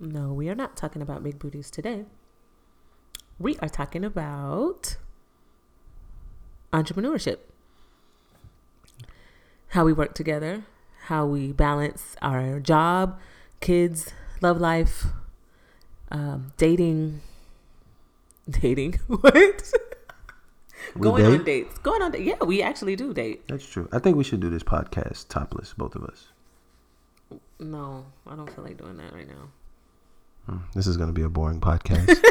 [0.00, 2.06] No, we are not talking about big booties today.
[3.38, 4.96] We are talking about
[6.72, 7.38] entrepreneurship.
[9.68, 10.64] How we work together,
[11.04, 13.20] how we balance our job,
[13.60, 15.06] kids, love life,
[16.10, 17.20] um, dating.
[18.50, 18.98] Dating?
[19.06, 19.72] What?
[20.96, 21.38] We Going date?
[21.38, 21.78] on dates.
[21.78, 22.24] Going on dates.
[22.24, 23.46] Yeah, we actually do date.
[23.46, 23.86] That's true.
[23.92, 26.28] I think we should do this podcast topless, both of us.
[27.60, 29.50] No, I don't feel like doing that right now.
[30.50, 32.16] Hmm, This is going to be a boring podcast.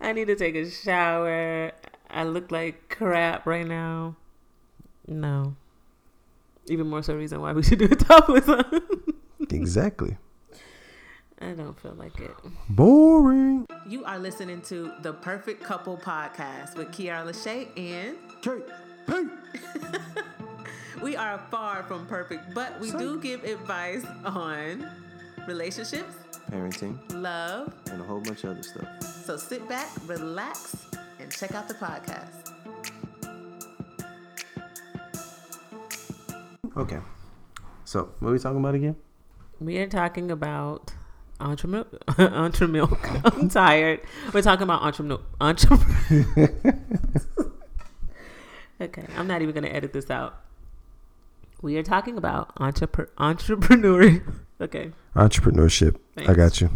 [0.00, 1.72] I need to take a shower.
[2.10, 4.16] I look like crap right now.
[5.08, 5.56] No.
[6.66, 8.82] Even more so reason why we should do a topless one.
[9.50, 10.16] exactly.
[11.40, 12.30] I don't feel like it.
[12.68, 13.66] Boring.
[13.86, 18.62] You are listening to the Perfect Couple Podcast with Keaira LaShae and KP.
[19.06, 19.24] Hey.
[21.02, 24.90] we are far from perfect, but we do give advice on
[25.46, 26.14] relationships,
[26.50, 27.72] Parenting love.
[27.90, 28.86] and a whole bunch of other stuff.
[29.02, 30.76] So sit back, relax,
[31.20, 32.50] and check out the podcast.
[36.76, 36.98] Okay.
[37.84, 38.96] So, what are we talking about again?
[39.60, 40.92] We are talking about
[41.40, 41.84] entre
[42.18, 42.98] entre milk.
[43.24, 44.00] I'm tired.
[44.32, 45.78] We're talking about entre entre.
[48.80, 50.40] okay, I'm not even gonna edit this out.
[51.62, 54.22] We are talking about entrepre- entrepreneur.
[54.60, 55.96] Okay, Entrepreneurship.
[56.16, 56.70] I got you.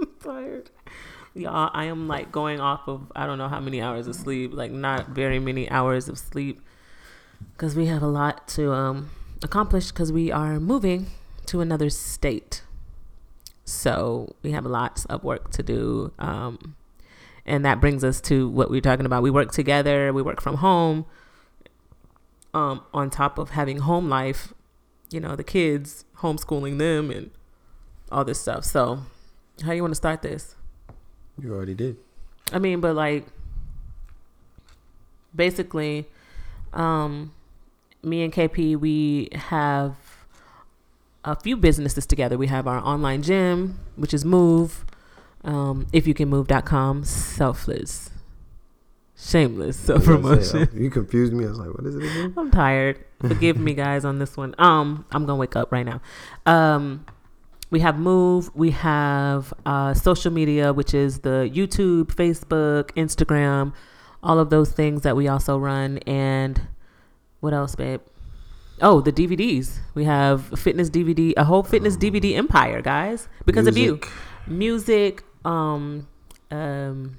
[0.00, 0.70] I'm tired.
[1.34, 4.52] Y'all, I am like going off of I don't know how many hours of sleep,
[4.54, 6.60] like not very many hours of sleep,
[7.52, 9.10] because we have a lot to um
[9.42, 11.06] accomplish because we are moving
[11.46, 12.62] to another state.
[13.64, 16.12] So we have lots of work to do.
[16.18, 16.76] Um,
[17.46, 19.22] and that brings us to what we're talking about.
[19.22, 21.06] We work together, we work from home.
[22.52, 24.52] Um, on top of having home life,
[25.10, 27.30] you know, the kids, homeschooling them and
[28.10, 28.64] all this stuff.
[28.64, 29.00] So
[29.64, 30.56] how you want to start this?
[31.40, 31.96] You already did.
[32.52, 33.26] I mean, but like
[35.34, 36.06] basically,
[36.72, 37.32] um,
[38.02, 39.96] me and KP, we have
[41.24, 42.38] a few businesses together.
[42.38, 44.84] We have our online gym, which is Move,
[45.44, 48.10] um, ifyoucanmove.com, selfless,
[49.20, 50.68] shameless self promotion.
[50.72, 51.44] You confused me.
[51.44, 52.34] I was like, what is it again?
[52.36, 53.04] I'm tired.
[53.20, 54.54] Forgive me, guys, on this one.
[54.58, 56.00] Um, I'm gonna wake up right now.
[56.46, 57.04] Um,
[57.70, 58.50] we have Move.
[58.54, 63.72] We have uh, social media, which is the YouTube, Facebook, Instagram,
[64.22, 65.98] all of those things that we also run.
[65.98, 66.60] And
[67.40, 68.00] what else, babe?
[68.82, 69.78] Oh, the DVDs.
[69.94, 74.00] We have fitness DVD, a whole fitness DVD empire, guys, because of you.
[74.00, 74.10] Music.
[74.46, 76.08] Music, um,
[76.50, 77.16] um,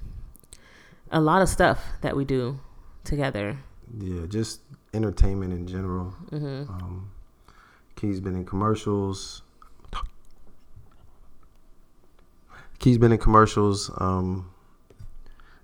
[1.11, 2.59] a lot of stuff that we do
[3.03, 3.57] together.
[3.99, 4.61] Yeah, just
[4.93, 6.11] entertainment in general.
[6.29, 7.11] hmm Um,
[7.95, 9.41] Key's been in commercials.
[12.79, 13.91] Key's been in commercials.
[13.97, 14.49] Um,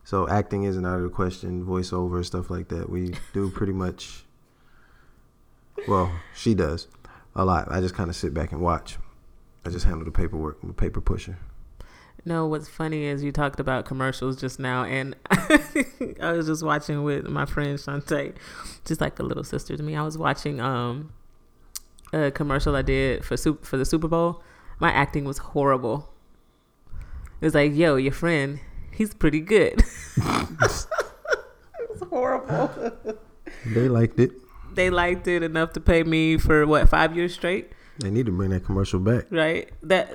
[0.03, 1.65] so acting isn't out of the question.
[1.65, 2.89] Voiceover stuff like that.
[2.89, 4.23] We do pretty much.
[5.87, 6.87] Well, she does
[7.35, 7.71] a lot.
[7.71, 8.97] I just kind of sit back and watch.
[9.65, 10.59] I just handle the paperwork.
[10.63, 11.37] I'm a paper pusher.
[12.27, 17.03] No, what's funny is you talked about commercials just now, and I was just watching
[17.05, 18.35] with my friend Shantae,
[18.83, 19.95] just like a little sister to me.
[19.95, 21.13] I was watching um
[22.11, 24.43] a commercial I did for soup for the Super Bowl.
[24.77, 26.13] My acting was horrible.
[27.39, 28.59] It was like, "Yo, your friend,
[28.91, 29.81] he's pretty good."
[30.17, 32.69] it was horrible.
[33.65, 34.33] They liked it.
[34.73, 37.71] They liked it enough to pay me for what five years straight.
[37.99, 39.27] They need to bring that commercial back.
[39.31, 39.71] right?
[39.81, 40.13] That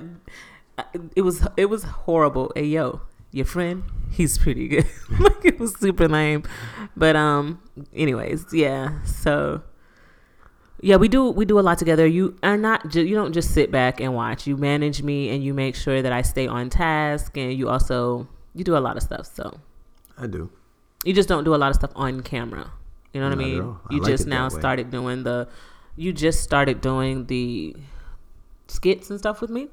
[1.15, 2.53] it was it was horrible.
[2.55, 3.01] Hey yo,
[3.31, 4.87] your friend, he's pretty good.
[5.21, 6.45] like it was super lame,
[6.97, 7.61] but um,
[7.95, 9.03] anyways, yeah.
[9.05, 9.63] So
[10.81, 12.07] yeah, we do we do a lot together.
[12.07, 14.47] You are not ju- you don't just sit back and watch.
[14.47, 18.27] You manage me and you make sure that I stay on task, and you also
[18.55, 19.27] you do a lot of stuff.
[19.33, 19.61] So
[20.19, 20.51] I do.
[21.05, 22.73] you just don't do a lot of stuff on camera.
[23.13, 23.63] You know what Not I mean?
[23.91, 25.49] I You like just now started doing the
[25.97, 27.77] you just started doing the
[28.69, 29.69] skits and stuff with me.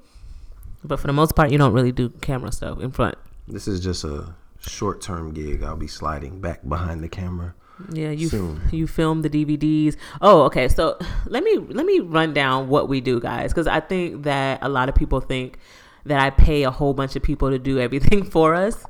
[0.84, 3.16] But for the most part you don't really do camera stuff in front.
[3.48, 5.64] This is just a short term gig.
[5.64, 7.54] I'll be sliding back behind the camera
[7.92, 8.62] Yeah, you soon.
[8.72, 9.96] you film the DVDs.
[10.22, 10.68] Oh, okay.
[10.68, 14.60] So let me let me run down what we do, guys, because I think that
[14.62, 15.58] a lot of people think
[16.06, 18.86] that I pay a whole bunch of people to do everything for us,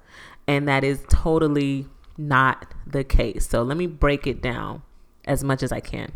[0.48, 1.88] and that is totally
[2.18, 3.48] not the case.
[3.48, 4.84] So let me break it down
[5.26, 6.12] as much as I can.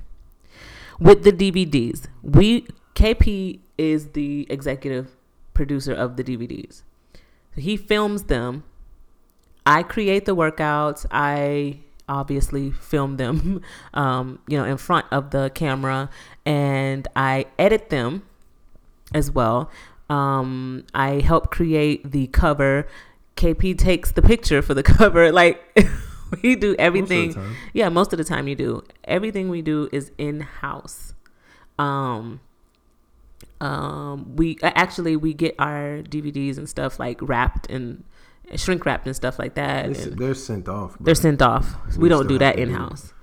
[1.00, 5.16] With the DVDs, we KP is the executive
[5.54, 6.84] producer of the DVDs.
[7.56, 8.64] He films them
[9.66, 11.06] I create the workouts.
[11.12, 13.62] I obviously film them,
[13.94, 16.10] um, you know, in front of the camera,
[16.46, 18.24] and I edit them.
[19.14, 19.70] as well.
[20.10, 22.88] Um, I help create the cover.
[23.36, 25.32] KP takes the picture for the cover.
[25.32, 25.62] Like
[26.44, 27.28] we do everything.
[27.28, 27.58] Most of the time.
[27.74, 28.84] Yeah, most of the time you do.
[29.06, 31.14] Everything we do is in house.
[31.80, 32.42] Um,
[33.64, 38.04] um, we actually we get our DVDs and stuff like wrapped and
[38.56, 39.94] shrink wrapped and stuff like that.
[40.18, 40.98] They're sent off.
[41.00, 41.68] they're sent off.
[41.98, 43.14] We We don't do that in house.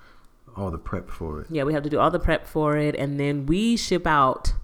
[0.57, 1.47] all the prep for it.
[1.51, 4.55] Yeah, we have to do all the prep for it, and then we ship out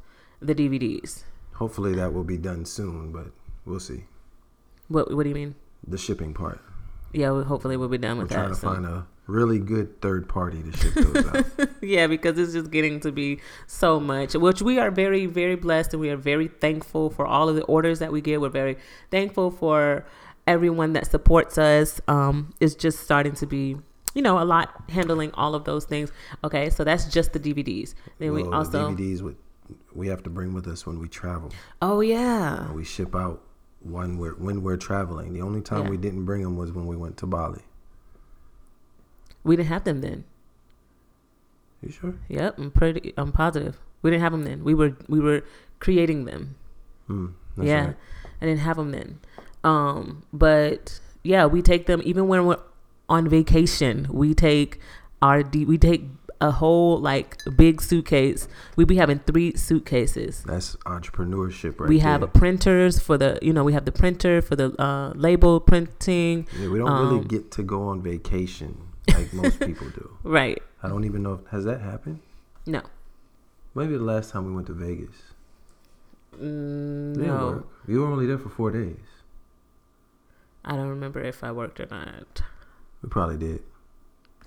[0.40, 1.23] the DVDs.
[1.55, 3.29] Hopefully that will be done soon, but
[3.64, 4.05] we'll see.
[4.88, 5.55] What What do you mean?
[5.87, 6.61] The shipping part.
[7.12, 8.55] Yeah, we, hopefully we'll be done with We're with trying that.
[8.55, 8.75] to soon.
[8.75, 11.69] find a really good third party to ship those out.
[11.82, 15.93] yeah, because it's just getting to be so much, which we are very, very blessed
[15.94, 18.40] and we are very thankful for all of the orders that we get.
[18.40, 18.76] We're very
[19.11, 20.05] thankful for
[20.46, 22.00] everyone that supports us.
[22.08, 23.76] Um, it's just starting to be,
[24.14, 26.12] you know, a lot handling all of those things.
[26.44, 27.94] Okay, so that's just the DVDs.
[28.19, 29.37] Then we also, the DVDs with
[29.93, 31.50] we have to bring with us when we travel.
[31.82, 33.43] oh yeah, we ship out
[33.81, 35.32] when we're when we're traveling.
[35.32, 35.90] The only time Yeah.
[35.90, 37.62] we didn't bring them was when we went to Bali.
[39.46, 40.25] We didn't have them then.
[41.82, 42.14] You sure?
[42.28, 43.78] Yep, I'm pretty, I'm positive.
[44.02, 44.64] We didn't have them then.
[44.64, 45.43] We were, we were
[45.78, 46.56] creating them.
[47.56, 47.96] That's yeah, right.
[48.40, 49.20] I didn't have them then.
[49.64, 52.58] Um, but yeah, we take them even when we're
[53.08, 54.06] on vacation.
[54.10, 54.81] We take
[55.22, 56.04] our we take
[56.40, 58.48] a whole like big suitcase.
[58.76, 60.44] We be having three suitcases.
[60.44, 62.08] That's entrepreneurship, right we there.
[62.08, 66.46] have printers for the you know we have the printer for the uh, label printing.
[66.60, 70.11] Yeah, we don't really um, get to go on vacation like most people do.
[70.25, 70.62] Right?
[70.82, 72.20] I don't even know if has that happened.
[72.67, 72.82] No.
[73.75, 75.17] Maybe the last time we went to Vegas.
[76.35, 77.69] Mm, no, work.
[77.87, 78.97] We were only there for four days.
[80.64, 82.43] I don't remember if I worked or not.
[83.03, 83.62] We probably did.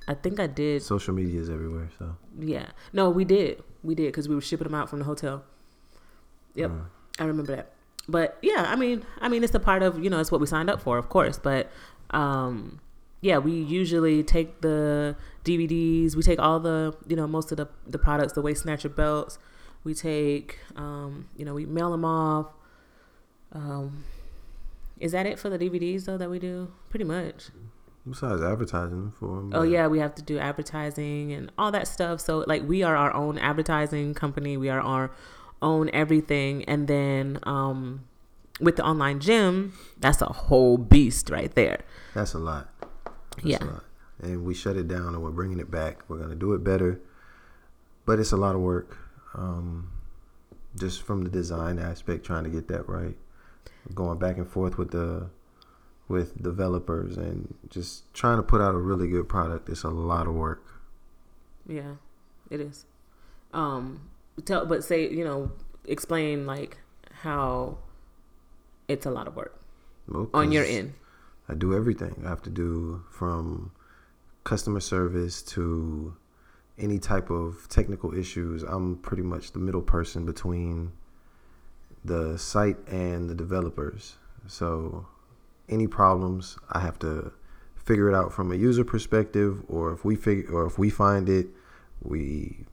[0.08, 0.82] I think I did.
[0.82, 2.16] Social media is everywhere, so.
[2.38, 2.68] Yeah.
[2.92, 3.64] No, we did.
[3.84, 5.44] We did because we were shipping them out from the hotel.
[6.56, 6.72] Yep.
[6.72, 7.72] uh, I remember that.
[8.08, 10.48] But yeah, I mean, I mean, it's a part of you know, it's what we
[10.48, 11.38] signed up for, of course.
[11.38, 11.72] But
[12.10, 12.80] um,
[13.21, 17.68] yeah, we usually take the DVDs, we take all the you know most of the
[17.88, 19.38] the products, the waist snatcher belts.
[19.83, 22.48] We take, um, you know, we mail them off.
[23.54, 24.04] Um,
[25.00, 26.71] is that it for the DVDs though that we do?
[26.89, 27.50] Pretty much.
[28.07, 29.51] besides advertising for them.
[29.54, 32.19] Oh yeah, we have to do advertising and all that stuff.
[32.19, 34.57] So like we are our own advertising company.
[34.57, 35.12] We are our
[35.62, 36.63] own everything.
[36.65, 38.06] And then um
[38.60, 41.80] with the online gym, that's a whole beast right there.
[42.13, 42.68] That's a lot.
[43.44, 43.80] That's Yeah.
[44.21, 46.03] And we shut it down and we're bringing it back.
[46.09, 47.00] We're going to do it better.
[48.06, 48.97] But it's a lot of work.
[49.33, 49.91] Um,
[50.77, 53.15] just from the design aspect, trying to get that right.
[53.94, 55.30] Going back and forth with the
[56.07, 59.69] with developers and just trying to put out a really good product.
[59.69, 60.63] It's a lot of work.
[61.68, 61.95] Yeah,
[62.50, 62.86] it is.
[63.53, 64.09] Um
[64.45, 65.51] tell but say, you know,
[65.86, 66.77] explain like
[67.21, 67.77] how
[68.88, 69.59] it's a lot of work
[70.07, 70.94] Well, on your end.
[71.50, 72.22] I do everything.
[72.25, 73.72] I have to do from
[74.44, 76.16] customer service to
[76.78, 78.63] any type of technical issues.
[78.63, 80.92] I'm pretty much the middle person between
[82.06, 84.16] the site and the developers.
[84.48, 85.07] So
[85.68, 87.31] any problems, I have to
[87.75, 91.28] figure it out from a user perspective or if we figure or if we find
[91.28, 91.48] it,
[92.01, 92.66] we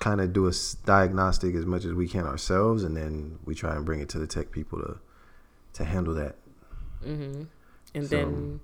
[0.00, 0.52] kind of do a
[0.84, 4.18] diagnostic as much as we can ourselves and then we try and bring it to
[4.18, 4.98] the tech people to
[5.72, 6.34] to handle that
[7.06, 7.46] Mhm.
[7.94, 8.60] And So- then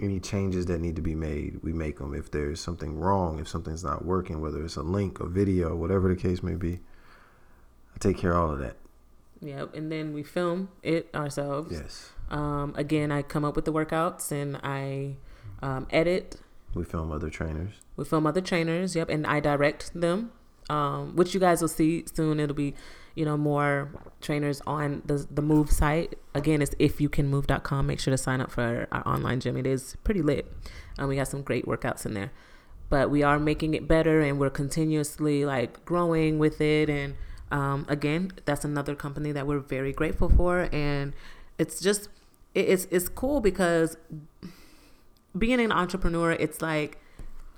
[0.00, 2.14] any changes that need to be made, we make them.
[2.14, 6.08] If there's something wrong, if something's not working, whether it's a link, a video, whatever
[6.08, 6.80] the case may be,
[7.94, 8.76] I take care of all of that.
[9.40, 11.72] yeah, and then we film it ourselves.
[11.72, 15.16] Yes, Um, again, I come up with the workouts and I
[15.62, 16.40] um, edit.
[16.74, 17.72] we film other trainers.
[17.96, 18.94] We film other trainers.
[18.96, 20.30] Yep, and I direct them,
[20.70, 22.40] um, which you guys will see soon.
[22.40, 22.74] It'll be,
[23.14, 23.90] you know, more
[24.20, 26.18] trainers on the the Move site.
[26.34, 27.86] Again, it's ifyoucanmove.com.
[27.86, 29.56] Make sure to sign up for our online gym.
[29.56, 30.50] It is pretty lit.
[30.98, 32.30] Um, we got some great workouts in there,
[32.88, 36.88] but we are making it better and we're continuously like growing with it.
[36.88, 37.14] And
[37.50, 40.68] um, again, that's another company that we're very grateful for.
[40.72, 41.12] And
[41.58, 42.08] it's just
[42.54, 43.96] it- it's it's cool because
[45.36, 46.98] being an entrepreneur, it's like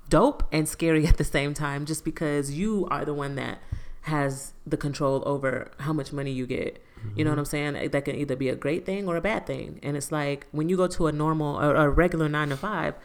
[0.09, 3.59] dope and scary at the same time just because you are the one that
[4.05, 6.81] has the control over how much money you get.
[7.15, 7.91] You know what I'm saying?
[7.91, 9.79] That can either be a great thing or a bad thing.
[9.83, 12.95] And it's like when you go to a normal or a regular 9 to 5,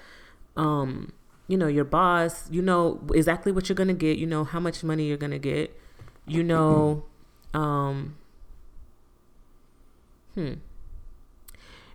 [0.57, 1.13] um
[1.49, 4.61] you know, your boss, you know exactly what you're going to get, you know how
[4.61, 5.77] much money you're going to get.
[6.27, 7.05] You know
[7.55, 8.17] um
[10.35, 10.55] hmm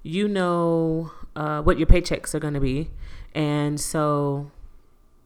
[0.04, 2.92] you know uh, what your paychecks are going to be.
[3.34, 4.52] And so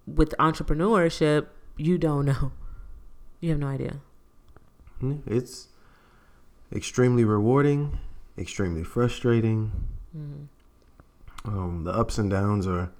[0.07, 2.51] with entrepreneurship, you don't know.
[3.39, 3.97] You have no idea.
[5.25, 5.67] It's
[6.73, 7.99] extremely rewarding,
[8.37, 9.71] extremely frustrating.
[10.15, 10.45] Mm-hmm.
[11.49, 12.91] Um, the ups and downs are.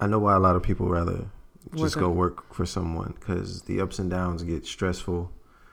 [0.00, 1.26] I know why a lot of people rather
[1.74, 5.30] just Work go work for someone because the ups and downs get stressful.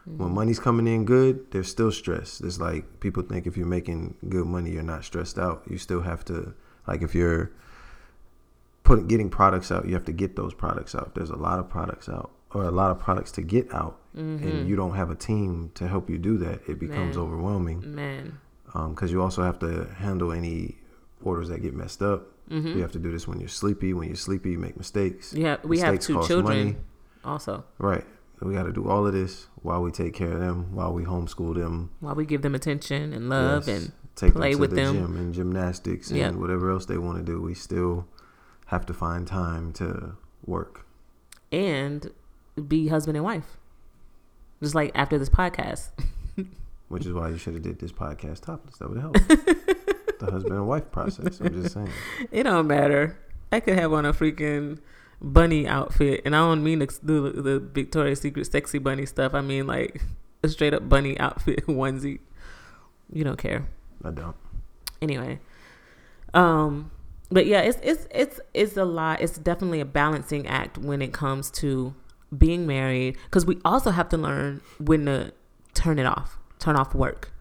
[0.07, 0.23] Mm-hmm.
[0.23, 2.41] When money's coming in good, there's still stress.
[2.41, 5.63] It's like people think if you're making good money, you're not stressed out.
[5.69, 6.53] You still have to,
[6.87, 7.51] like, if you're
[8.83, 11.15] putting getting products out, you have to get those products out.
[11.15, 14.48] There's a lot of products out, or a lot of products to get out, Mm-hmm.
[14.48, 16.62] and you don't have a team to help you do that.
[16.68, 17.24] It becomes Man.
[17.25, 18.39] overwhelming Man.
[18.89, 20.77] because you also have to handle any
[21.22, 22.25] orders that get messed up.
[22.50, 22.70] Mm-hmm.
[22.77, 23.94] You have to do this when you're sleepy.
[23.94, 25.34] When you're sleepy, you make mistakes.
[25.34, 26.75] Yeah, we have two children money.
[27.24, 27.63] also.
[27.77, 28.06] Right.
[28.42, 31.04] We got to do all of this while we take care of them, while we
[31.04, 33.77] homeschool them, While we give them attention and love Yes.
[33.84, 34.96] and take play them to with the them.
[34.96, 37.39] gym and gymnastics and whatever else they want to do.
[37.42, 38.08] We still
[38.68, 40.86] have to find time to work.
[41.51, 42.10] and
[42.61, 43.57] be husband and wife.
[44.61, 45.89] Just like after this podcast.
[46.87, 48.77] Which is why you should have did this podcast topless.
[48.77, 49.13] That would help.
[50.19, 51.39] the husband and wife process.
[51.39, 51.89] I'm just saying.
[52.31, 53.17] It don't matter.
[53.51, 54.79] I could have on a freaking
[55.21, 59.33] bunny outfit, and I don't mean the the, the Victoria's Secret sexy bunny stuff.
[59.33, 60.01] I mean like
[60.43, 62.19] a straight up bunny outfit onesie.
[63.11, 63.67] You don't care
[64.03, 64.35] I don't.
[65.01, 65.39] anyway.
[66.33, 66.91] Um,
[67.31, 69.21] but yeah, it's it's it's it's a lot.
[69.21, 71.93] It's definitely a balancing act when it comes to
[72.36, 75.31] being married, because we also have to learn when to
[75.74, 77.31] turn it off, turn off work,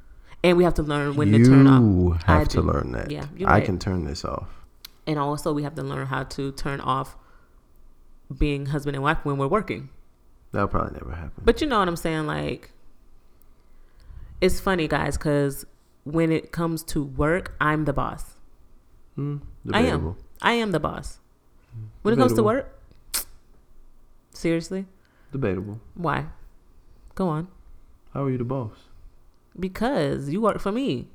[0.45, 2.23] and we have to learn when you to turn off.
[2.25, 2.63] have I to do.
[2.63, 3.11] learn that.
[3.11, 3.65] Yeah, I right.
[3.65, 4.49] can turn this off.
[5.07, 7.17] and also we have to learn how to turn off
[8.37, 9.89] being husband and wife when we're working.
[10.53, 11.43] That'll probably never happen.
[11.45, 12.27] But you know what I'm saying?
[12.27, 12.71] Like,
[14.41, 15.65] it's funny, guys, because
[16.05, 18.37] when it comes to work, I'm the boss.
[19.17, 19.39] Hmm,
[19.73, 20.17] I am.
[20.43, 21.19] I am the boss.
[22.03, 22.76] When it comes to work,
[24.37, 24.87] seriously,
[25.33, 25.81] Debatable.
[25.95, 26.27] why?
[27.15, 27.49] Go on.
[28.13, 28.77] How are you the boss?
[29.59, 31.09] Because you work for me.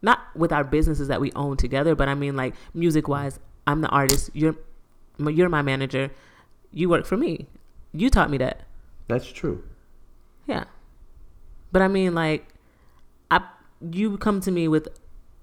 [0.00, 3.80] Not with our businesses that we own together, but I mean like music wise, I'm
[3.80, 4.30] the artist.
[4.32, 4.56] You're
[5.18, 6.10] you're my manager.
[6.70, 7.48] You work for me.
[7.92, 8.62] You taught me that.
[9.08, 9.64] That's true.
[10.46, 10.64] Yeah.
[11.72, 12.46] But I mean like
[13.30, 13.40] I
[13.90, 14.88] you come to me with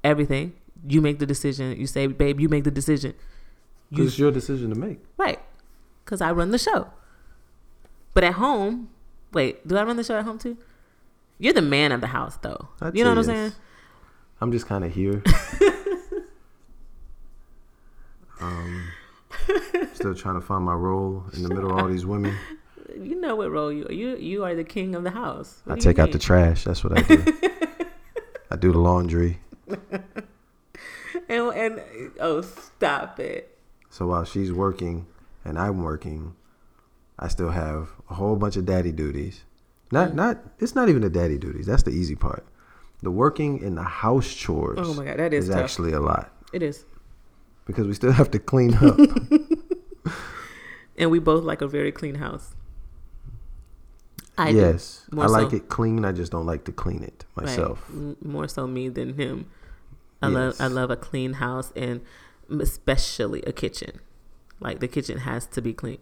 [0.04, 0.54] everything.
[0.88, 1.78] You make the decision.
[1.78, 3.14] You say, "Babe, you make the decision."
[3.90, 5.00] You It's your decision to make.
[5.18, 5.40] Right.
[6.06, 6.92] Because I run the show.
[8.14, 8.90] But at home,
[9.34, 10.58] wait, do I run the show at home too?
[11.38, 12.70] You're the man of the house, though.
[12.80, 13.52] I'd you know what I'm saying?
[14.40, 15.22] I'm just kind of here.
[18.40, 18.88] um,
[19.94, 22.36] still trying to find my role in the middle of all these women.
[22.98, 23.92] You know what role you are.
[23.92, 25.62] You, you are the king of the house.
[25.66, 26.64] What I take out the trash.
[26.64, 27.26] That's what I do.
[28.52, 29.42] I do the laundry.
[31.28, 31.82] And, and,
[32.22, 33.58] oh, stop it.
[33.90, 35.08] So while she's working
[35.46, 36.36] and I'm working,
[37.18, 39.44] I still have a whole bunch of daddy duties.
[39.92, 40.16] Not Mm.
[40.16, 41.66] not it's not even the daddy duties.
[41.68, 42.46] That's the easy part.
[43.04, 46.32] The working in the house chores Oh my God, that is is actually a lot
[46.52, 46.84] It is.
[47.66, 48.98] because we still have to clean up.
[50.98, 52.56] And we both like a very clean house.
[54.38, 54.58] I do.
[54.58, 55.58] yes, I like so.
[55.58, 56.04] it clean.
[56.06, 57.86] I just don't like to clean it myself.
[57.90, 59.46] M- More so me than him.
[60.22, 62.02] I love I love a clean house and
[62.50, 64.00] especially a kitchen.
[64.60, 66.00] Like the kitchen has to be clean.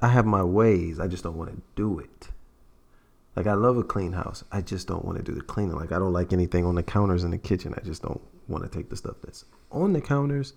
[0.00, 0.98] I have my ways.
[1.00, 2.28] I just don't want to do it.
[3.36, 4.44] Like I love a clean house.
[4.52, 5.76] I just don't want to do the cleaning.
[5.76, 7.74] Like I don't like anything on the counters in the kitchen.
[7.76, 10.52] I just don't want to take the stuff that's on the counters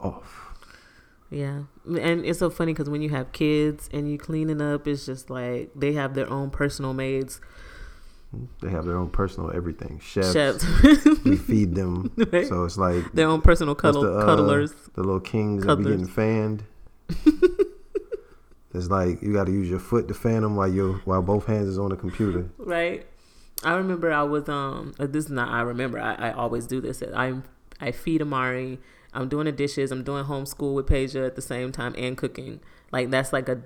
[0.00, 0.48] off.
[1.30, 5.06] Yeah, and it's so funny because when you have kids and you cleaning up, it's
[5.06, 7.40] just like they have their own personal maids,
[8.60, 9.98] They have their own personal everything.
[10.04, 10.32] Chefs.
[10.34, 10.64] chefs,
[11.24, 12.12] We feed them.
[12.32, 12.46] Right.
[12.46, 14.72] So it's like their own personal cuddle, the, uh, cuddlers.
[14.94, 15.96] the little kings that be Cuddlers.
[15.96, 16.64] getting fanned.
[18.74, 21.46] it's like you got to use your foot to fan them while you while both
[21.46, 22.48] hands is on the computer.
[22.58, 23.06] right?
[23.64, 24.94] I remember I was um.
[24.98, 25.48] uh, This is not.
[25.48, 25.98] I remember.
[26.00, 27.02] I, I always do this.
[27.14, 27.34] I
[27.80, 28.78] I feed Amari.
[29.14, 29.92] I'm doing the dishes.
[29.92, 32.60] I'm doing homeschool with Peja at the same time and cooking.
[32.90, 33.60] Like that's like a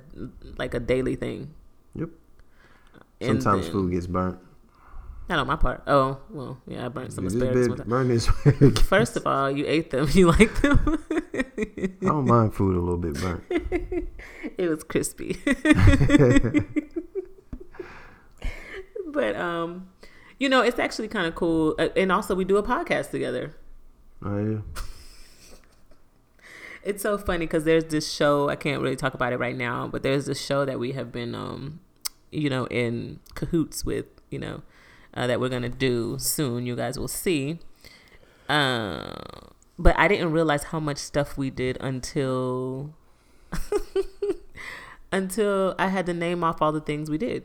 [0.59, 1.55] like a daily thing.
[1.95, 2.11] Yep.
[3.21, 4.39] And Sometimes then- food gets burnt.
[5.29, 5.83] Not on my part.
[5.87, 6.87] Oh well, yeah.
[6.87, 7.69] I burnt some asparagus.
[7.69, 8.75] bit time.
[8.85, 10.09] First of all, you ate them.
[10.13, 11.05] You like them.
[11.35, 13.43] I don't mind food a little bit burnt.
[14.57, 15.37] it was crispy.
[19.13, 19.89] but um,
[20.39, 21.75] you know, it's actually kind of cool.
[21.79, 23.57] Uh, and also, we do a podcast together.
[24.25, 24.59] Oh yeah.
[26.85, 28.49] It's so funny because there's this show.
[28.49, 31.11] I can't really talk about it right now, but there's this show that we have
[31.11, 31.81] been, um,
[32.31, 34.07] you know, in cahoots with.
[34.31, 34.63] You know,
[35.17, 36.67] uh, that we're gonna do soon.
[36.67, 37.59] You guys will see.
[38.49, 39.15] Uh,
[39.79, 42.95] but I didn't realize how much stuff we did until
[45.13, 47.45] until I had to name off all the things we did.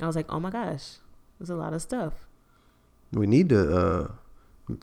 [0.00, 0.96] I was like, oh my gosh,
[1.38, 2.26] There's a lot of stuff.
[3.12, 4.08] We need to uh,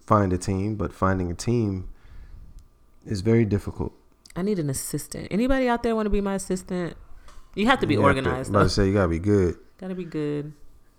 [0.05, 1.89] find a team, but finding a team
[3.05, 3.93] is very difficult.
[4.35, 5.27] I need an assistant.
[5.31, 6.97] Anybody out there want to be my assistant?
[7.55, 8.49] You have to be You to- organized.
[8.49, 10.53] I'm about to say you gotta be good Gotta be good.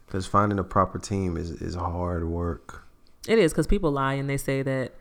[0.06, 2.84] Because finding a proper team is is hard work.
[3.28, 4.92] It is because people lie and they say that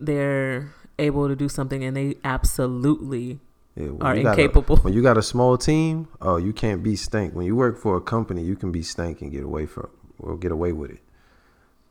[0.00, 3.40] they're able to do something and they absolutely
[3.76, 4.76] Yeah, are got a- incapable.
[4.78, 7.34] when you got a small team, oh, you can't be stank.
[7.34, 10.36] When you work for a company, you can be stank and get away from or
[10.36, 11.00] get away with it.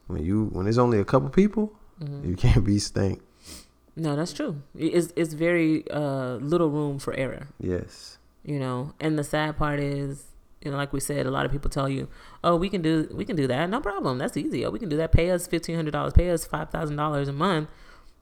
[0.07, 2.25] When you when there's only a couple people, Mhm.
[2.27, 3.21] you can't be stank.
[3.95, 4.55] No, that's true.
[4.75, 7.47] It's it's very uh, little room for error.
[7.59, 8.17] Yes.
[8.45, 10.25] you know and the sad part is
[10.63, 12.07] you know like we said a lot of people tell you
[12.43, 13.69] oh we can do we can do that.
[13.69, 14.17] No problem.
[14.17, 14.65] That's easy.
[14.65, 15.11] Oh we can do that.
[15.11, 17.69] Pay us $1500 pay us $5000 a month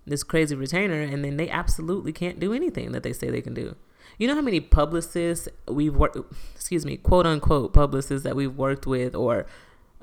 [0.05, 3.53] this crazy retainer and then they absolutely can't do anything that they say they can
[3.53, 3.75] do.
[4.17, 6.17] You know how many publicists we've worked
[6.55, 9.45] excuse me quote unquote publicists that we've worked with or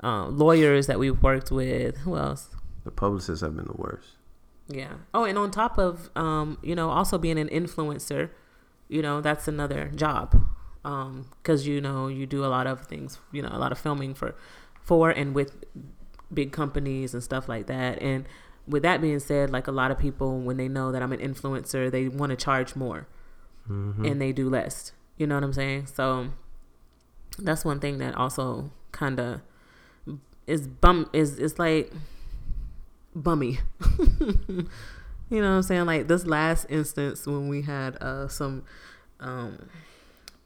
[0.01, 1.97] uh, lawyers that we've worked with?
[1.99, 2.49] Who else?
[2.85, 4.15] The publicists have been the worst.
[4.67, 4.93] yeah.
[5.13, 8.29] Oh, and on top of, um, you know, also being an influencer,
[8.87, 10.41] you know, that's another job.
[10.85, 13.77] Um, cause you know, you do a lot of things, you know, a lot of
[13.79, 14.35] filming for,
[14.81, 15.63] for and with
[16.33, 18.01] big companies and stuff like that.
[18.01, 18.25] And
[18.67, 21.19] with that being said, like a lot of people, when they know that I'm an
[21.19, 23.07] influencer, they want to charge more
[23.67, 24.93] hmm and they do less.
[25.17, 25.87] You know what I'm saying?
[25.87, 26.29] So
[27.37, 29.41] that's one thing that also kind of
[30.47, 31.91] is bum is it's like
[33.15, 33.59] bummy.
[34.19, 35.85] you know what I'm saying?
[35.85, 38.63] Like this last instance when we had uh some
[39.19, 39.69] um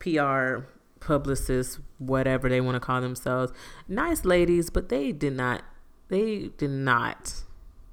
[0.04, 0.66] PR
[1.00, 3.52] publicists, whatever they want to call themselves,
[3.88, 5.64] nice ladies, but they did not
[6.10, 7.44] they did not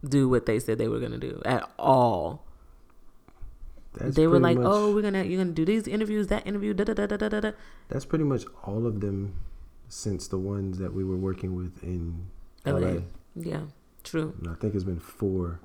[0.07, 2.45] do what they said they were going to do at all
[3.95, 6.75] That's they were like, much- "Oh, we're gonna you're gonna do these interviews, that interview,
[6.75, 7.53] da da da da da da." da."
[7.89, 9.35] That's pretty much all of them
[9.89, 12.27] since the ones that we were working with in
[12.67, 12.79] LA.
[12.79, 13.01] LA.
[13.35, 13.63] Yeah,
[14.05, 14.35] true.
[14.39, 15.61] And I think it's been four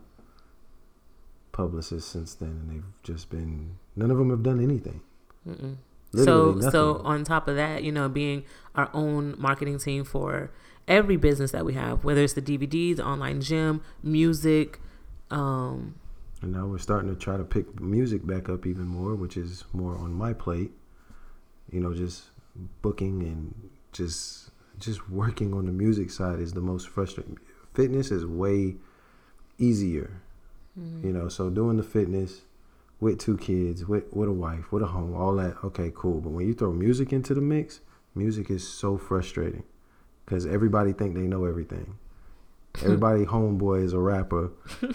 [1.51, 5.01] publicists since then, and they've just been none of them have done anything.
[5.47, 5.75] Mm-mm.
[6.15, 8.43] Literally so so on top of that, you know, being
[8.75, 10.51] our own marketing team for
[10.88, 14.80] every business that we have, whether it's the DVDs, online gym, music,
[15.32, 15.95] um,
[16.41, 19.63] And now we're starting to try to pick music back up even more, which is
[19.73, 20.71] more on my plate.
[21.71, 22.25] You know, just
[22.82, 27.39] booking and just just working on the music side is the most frustrating.
[27.73, 28.75] Fitness is way
[29.58, 30.21] easier,
[30.80, 31.08] mm-hmm.
[31.08, 31.28] you know.
[31.28, 32.41] So doing the fitness
[32.99, 36.21] with two kids, with with a wife, with a home, all that, okay, cool.
[36.21, 37.81] But when you throw music into the mix,
[38.13, 39.63] music is so frustrating
[40.25, 41.97] because everybody think they know everything.
[42.84, 44.51] Everybody homeboy is a rapper,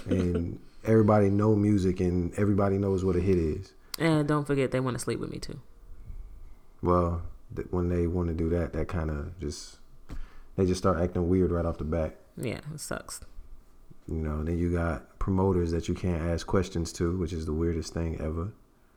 [0.07, 3.73] and everybody know music, and everybody knows what a hit is.
[3.99, 5.61] and don't forget they want to sleep with me too.
[6.83, 7.23] Well,
[7.55, 9.79] th- when they want to do that, that kind of just
[10.57, 12.17] they just start acting weird right off the bat.
[12.37, 13.21] Yeah, it sucks.
[14.11, 17.53] You know, then you got promoters that you can't ask questions to, which is the
[17.53, 18.53] weirdest thing ever.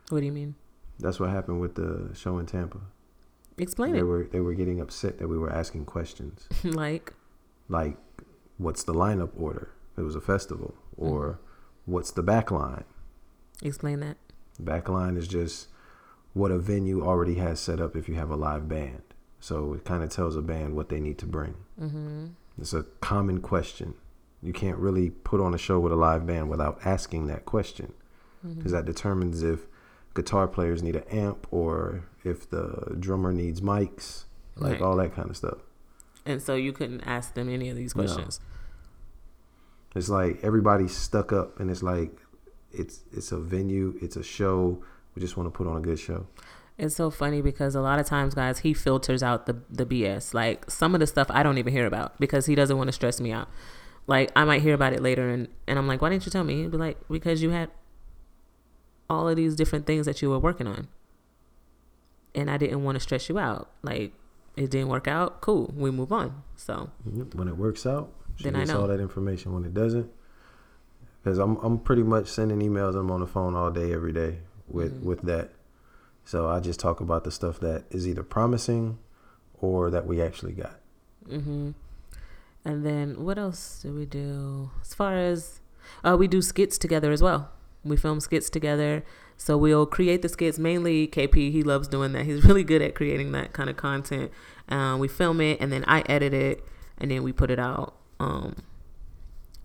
[0.09, 0.55] What do you mean?
[0.99, 2.79] That's what happened with the show in Tampa.
[3.57, 4.03] Explain They it.
[4.03, 7.13] were they were getting upset that we were asking questions like,
[7.69, 7.97] like,
[8.57, 11.39] "What's the lineup order?" It was a festival, or
[11.85, 12.85] "What's the back line?"
[13.61, 14.17] explain that.
[14.59, 15.67] Back line is just
[16.33, 19.03] what a venue already has set up if you have a live band.
[19.39, 21.55] So it kind of tells a band what they need to bring.
[21.79, 22.27] Mm-hmm.
[22.59, 23.93] It's a common question.
[24.43, 27.93] You can't really put on a show with a live band without asking that question
[28.45, 28.55] Mm-hmm.
[28.57, 29.67] because that determines if
[30.15, 34.25] guitar players need an amp or if the drummer needs mics,
[34.57, 34.81] like Right.
[34.81, 35.59] all that kind of stuff.
[36.25, 38.03] And so you couldn't ask them any of these No.
[38.03, 38.41] questions.
[39.95, 42.11] It's like everybody's stuck up and it's like
[42.71, 44.83] it's it's a venue, it's a show.
[45.15, 46.25] We just want to put on a good show.
[46.77, 50.33] It's so funny because a lot of times, guys, he filters out the the BS.
[50.33, 52.91] Like some of the stuff I don't even hear about because he doesn't want to
[52.91, 53.47] stress me out.
[54.07, 56.43] Like I might hear about it later, and and I'm like, why didn't you tell
[56.43, 56.61] me?
[56.63, 57.69] He'd be like, because you had
[59.09, 60.87] all of these different things that you were working on,
[62.35, 63.69] and I didn't want to stress you out.
[63.81, 64.13] Like
[64.55, 65.41] it didn't work out.
[65.41, 66.43] Cool, we move on.
[66.55, 66.89] So
[67.33, 68.81] When it works out, she Then I gets know.
[68.81, 69.53] all that information.
[69.53, 70.11] When it doesn't,
[71.23, 72.95] because I'm I'm pretty much sending emails.
[72.95, 75.05] I'm on the phone all day, every day with Mhm.
[75.05, 75.51] with that.
[76.25, 78.97] So I just talk about the stuff that is either promising
[79.61, 80.79] or that we actually got.
[81.27, 81.71] hmm
[82.65, 84.71] And then what else do we do?
[84.81, 85.59] As far as
[86.03, 87.51] uh, we do skits together as well.
[87.83, 89.03] We film skits together.
[89.37, 90.57] So we'll create the skits.
[90.57, 92.25] Mainly KP, he loves doing that.
[92.25, 94.31] He's really good at creating that kind of content.
[94.69, 96.63] Um, we film it and then I edit it
[96.97, 97.95] and then we put it out.
[98.19, 98.55] Um,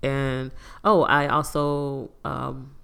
[0.02, 0.52] and
[0.84, 2.74] oh, I also um,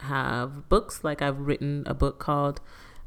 [0.00, 1.02] have books.
[1.04, 2.60] Like I've written a book called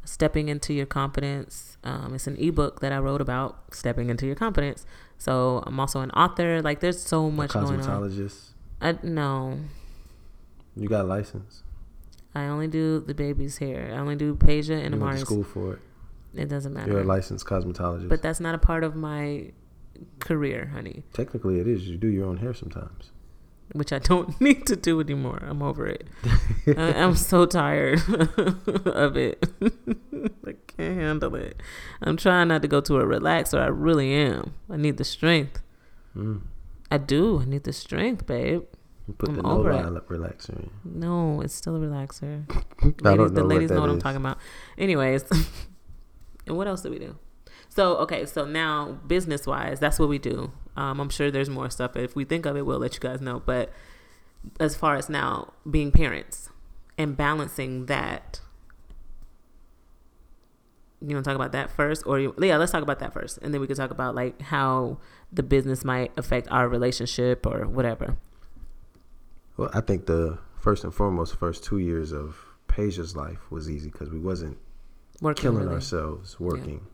[0.03, 1.77] Stepping into Your Confidence.
[1.83, 4.85] Um, it's an ebook that I wrote about stepping into your confidence.
[5.19, 6.61] So I'm also an author.
[6.63, 7.79] Like there's so much going on.
[7.81, 8.53] Cosmetologist.
[8.81, 9.59] I no.
[10.75, 11.63] You got a license.
[12.33, 13.91] I only do the baby's hair.
[13.93, 15.21] I only do Peja and you Amari's.
[15.21, 15.79] school for it.
[16.33, 16.91] It doesn't matter.
[16.91, 18.07] You're a licensed cosmetologist.
[18.07, 19.51] but that's not a part of my
[20.19, 21.03] career, honey.
[21.13, 21.87] Technically, it is.
[21.89, 23.11] You do your own hair sometimes.
[23.73, 25.39] Which I don't need to do anymore.
[25.45, 26.07] I'm over it.
[26.67, 27.99] I, I'm so tired
[28.85, 29.43] of it.
[30.47, 31.61] I can't handle it.
[32.01, 33.59] I'm trying not to go to a relaxer.
[33.59, 34.53] I really am.
[34.69, 35.61] I need the strength.
[36.15, 36.41] Mm.
[36.91, 37.41] I do.
[37.41, 38.63] I need the strength, babe.
[39.07, 40.07] You put I'm the no over lie it.
[40.07, 40.69] relaxer in.
[40.85, 42.43] No, it's still a relaxer.
[42.81, 44.37] I Ladies, don't the know ladies what know what I'm talking about.
[44.77, 45.23] Anyways,
[46.47, 47.17] and what else do we do?
[47.69, 50.51] So okay, so now business wise, that's what we do.
[50.75, 51.95] Um, I'm sure there's more stuff.
[51.95, 53.41] If we think of it, we'll let you guys know.
[53.45, 53.71] But
[54.59, 56.49] as far as now being parents
[56.97, 58.41] and balancing that,
[61.01, 63.39] you want to talk about that first, or you, yeah, let's talk about that first,
[63.41, 64.97] and then we can talk about like how
[65.31, 68.17] the business might affect our relationship or whatever.
[69.57, 73.89] Well, I think the first and foremost, first two years of Paja's life was easy
[73.89, 74.57] because we wasn't
[75.21, 75.73] Working killing really.
[75.73, 76.85] ourselves working.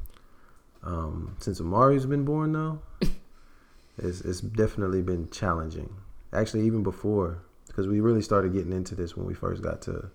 [0.83, 2.79] Um, since Amari's been born, though,
[3.97, 5.95] it's, it's definitely been challenging.
[6.33, 10.09] Actually, even before, because we really started getting into this when we first got to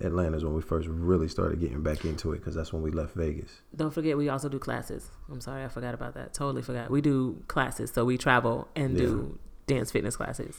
[0.00, 2.90] Atlanta, is when we first really started getting back into it because that's when we
[2.90, 3.60] left Vegas.
[3.74, 5.08] Don't forget, we also do classes.
[5.30, 6.34] I'm sorry, I forgot about that.
[6.34, 6.90] Totally forgot.
[6.90, 10.56] We do classes, so we travel and do dance fitness classes.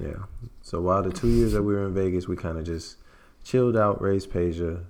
[0.00, 0.24] Yeah.
[0.62, 2.96] So while the two years that we were in Vegas, we kind of just
[3.42, 4.84] chilled out, raised Paja.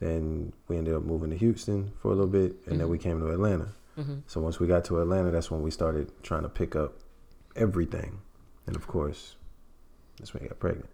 [0.00, 3.20] Then we ended up moving to Houston for a little bit, and then we came
[3.20, 3.68] to Atlanta.
[3.96, 6.98] hmm So once we got to Atlanta, that's when we started trying to pick up
[7.56, 8.20] everything.
[8.66, 9.36] And of course,
[10.18, 10.90] that's when I got pregnant.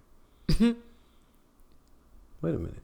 [2.42, 2.82] Wait a minute.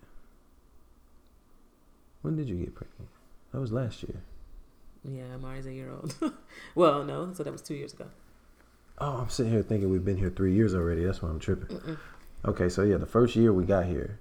[2.22, 3.08] When did you get pregnant?
[3.52, 4.22] That was last year.
[5.04, 6.14] Yeah, Mari's a year old.
[6.74, 8.06] well, no, so that was two years ago.
[8.98, 11.04] Oh, I'm sitting here thinking we've been here three years already.
[11.04, 11.76] That's why I'm tripping.
[11.76, 11.98] Mm-mm.
[12.44, 14.18] Okay, so yeah, the first year we got here,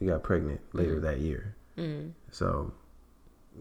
[0.00, 1.02] we got pregnant later Mhm.
[1.02, 1.54] that year.
[1.78, 2.12] Mm.
[2.30, 2.72] So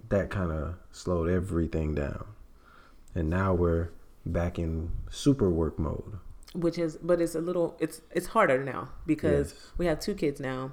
[0.09, 2.25] that kind of slowed everything down.
[3.13, 3.89] And now we're
[4.25, 6.17] back in super work mode.
[6.53, 9.71] Which is, but it's a little, it's it's harder now because Yes.
[9.77, 10.71] we have two kids now,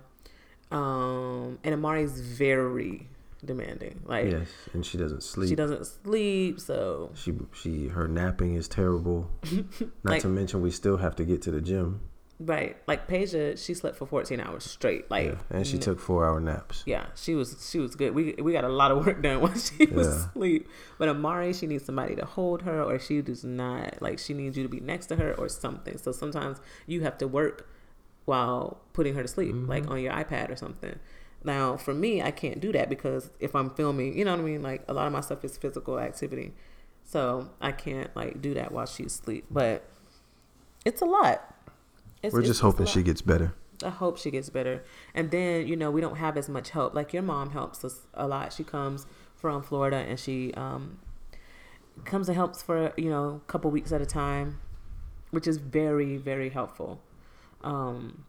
[0.73, 3.09] um, and Amari's very
[3.45, 4.01] demanding.
[4.05, 5.49] Like Yes, and she doesn't sleep.
[5.49, 9.31] she doesn't sleep, so She she her napping is terrible.
[9.53, 12.01] Not Like- to mention we still have to get to the gym.
[12.39, 12.77] right.
[12.89, 15.09] Like Peja, she slept for 14 hours straight.
[15.11, 15.35] Like yeah.
[15.51, 16.83] And she took four hour naps.
[16.87, 18.15] Yeah, she was she was good.
[18.15, 20.13] We we got a lot of work done while she was Yeah.
[20.31, 20.69] asleep.
[20.99, 24.57] But Amari, she needs somebody to hold her, or she does not like she needs
[24.57, 25.99] you to be next to her or something.
[25.99, 27.69] So sometimes you have to work
[28.25, 30.99] while putting her to sleep, like on your iPad or something.
[31.45, 34.45] Now, for me, I can't do that because if I'm filming, you know what I
[34.45, 34.63] mean.
[34.63, 36.53] Like a lot of my stuff is physical activity,
[37.05, 39.47] so I can't like do that while she's asleep.
[39.51, 39.85] But
[40.85, 41.55] it's a lot.
[42.23, 43.55] It's, We're it's just hoping she gets better.
[43.85, 44.85] I hope she gets better.
[45.15, 46.95] And then, you know, we don't have as much help.
[46.95, 48.53] Like your mom helps us a lot.
[48.53, 51.01] She comes from Florida and she um
[52.05, 54.61] comes and helps for, you know, a couple weeks at a time,
[55.31, 57.01] which is very, very helpful.
[57.65, 58.25] Um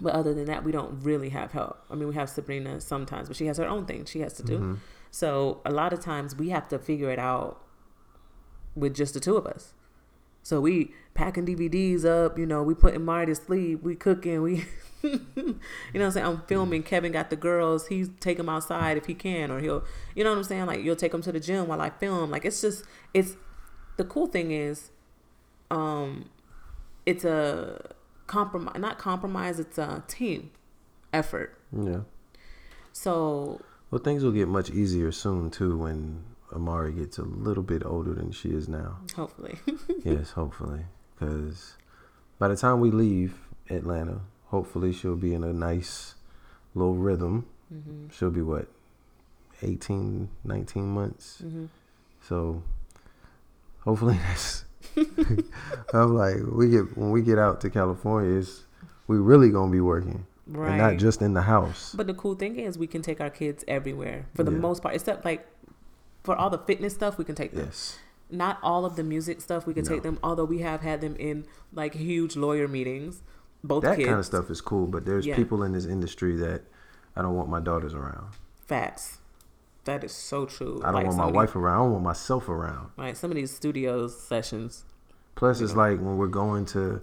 [0.00, 1.78] but other than that, we don't really have help.
[1.90, 4.42] I mean, we have Sabrina sometimes, but she has her own thing she has to
[4.42, 4.58] do.
[4.58, 4.78] Mhm.
[5.10, 7.62] So a lot of times we have to figure it out
[8.74, 9.72] with just the two of us.
[10.42, 14.66] So we packing DVDs up, you know, we putting Mari to sleep, we cooking, we,
[15.02, 15.54] you know
[15.92, 16.26] what I'm saying?
[16.26, 16.82] I'm filming.
[16.82, 17.88] Kevin got the girls.
[17.88, 19.82] He's take them outside if he can, or he'll,
[20.14, 20.66] you know what I'm saying?
[20.66, 22.30] Like you'll take them to the gym while I film.
[22.30, 23.36] Like it's just, it's
[23.96, 24.90] the cool thing is,
[25.70, 26.28] um,
[27.06, 27.94] it's a
[28.26, 29.58] compromise, not compromise.
[29.60, 30.50] It's a team
[31.12, 31.58] effort.
[31.72, 32.00] Yeah.
[32.92, 33.60] So
[33.90, 38.14] Well, things will get much easier soon too when Amari gets a little bit older
[38.14, 38.98] than she is now.
[39.14, 39.58] hopefully,
[40.04, 40.86] yes, hopefully,
[41.18, 41.74] because
[42.38, 43.34] by the time we leave
[43.68, 46.14] Atlanta, hopefully she'll be in a nice
[46.74, 47.46] little rhythm.
[47.68, 48.68] hmm She'll be what,
[49.62, 51.38] 18, 19 months.
[51.40, 51.66] hmm
[52.22, 52.62] So
[53.80, 54.64] hopefully that's.
[55.92, 58.64] I'm like we get when we get out to California, it's,
[59.06, 60.70] we really gonna be working right.
[60.70, 61.94] and not just in the house.
[61.96, 64.58] But the cool thing is we can take our kids everywhere for the Yeah.
[64.58, 65.46] most part, except like
[66.24, 67.66] for all the fitness stuff we can take them.
[67.66, 67.98] Yes.
[68.30, 69.90] Not all of the music stuff we can No.
[69.90, 73.22] take them, although we have had them in like huge lawyer meetings.
[73.62, 74.08] Both That kids.
[74.08, 75.36] kind of stuff is cool, but there's Yeah.
[75.36, 76.62] people in this industry that
[77.14, 78.26] I don't want my daughters around.
[78.66, 79.18] Facts.
[79.86, 80.80] That is so true.
[80.84, 81.74] I don't Like, want my wife around.
[81.74, 82.90] I don't want myself around.
[82.96, 83.16] Right.
[83.16, 84.84] some of these studio sessions.
[85.34, 85.78] Plus, it's know.
[85.80, 87.00] like when we're going to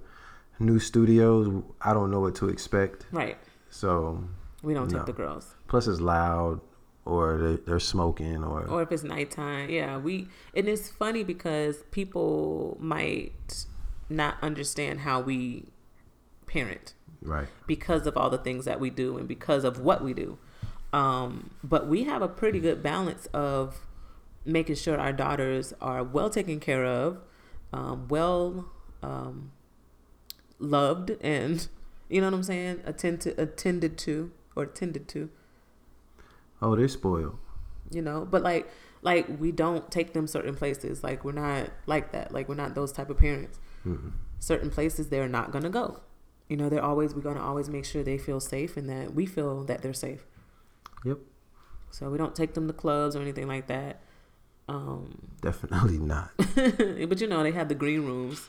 [0.60, 3.06] new studios, I don't know what to expect.
[3.12, 3.38] Right.
[3.70, 4.24] So,
[4.62, 5.00] We don't No.
[5.00, 5.56] take the girls.
[5.68, 6.62] plus it's loud.
[7.06, 9.70] or they, they're smoking or or if it's nighttime.
[9.70, 13.66] Yeah, we and it's funny because people might
[14.10, 15.66] not understand how we
[16.48, 17.48] parent right.
[17.68, 20.38] because of all the things that we do and because of what we do.
[20.94, 23.88] Um, but we have a pretty good balance of
[24.46, 27.18] making sure our daughters are well taken care of,
[27.74, 29.52] um, well um,
[30.60, 31.68] loved, and
[32.10, 35.30] you know what I'm saying, attended attended to or attended to.
[36.62, 37.40] Oh, they're spoiled.
[37.92, 38.70] You know, but like
[39.02, 41.04] like we don't take them certain places.
[41.04, 42.32] Like we're not like that.
[42.32, 43.60] Like we're not those type of parents.
[43.86, 44.14] Mm-mm.
[44.40, 46.02] Certain places they're not gonna go.
[46.48, 49.26] You know, they're always we're gonna always make sure they feel safe and that we
[49.26, 50.26] feel that they're safe.
[51.06, 51.20] Yep.
[51.92, 54.02] So we don't take them to clubs or anything like that.
[54.68, 56.32] Um, Definitely not.
[56.56, 58.48] but you know they have the green rooms,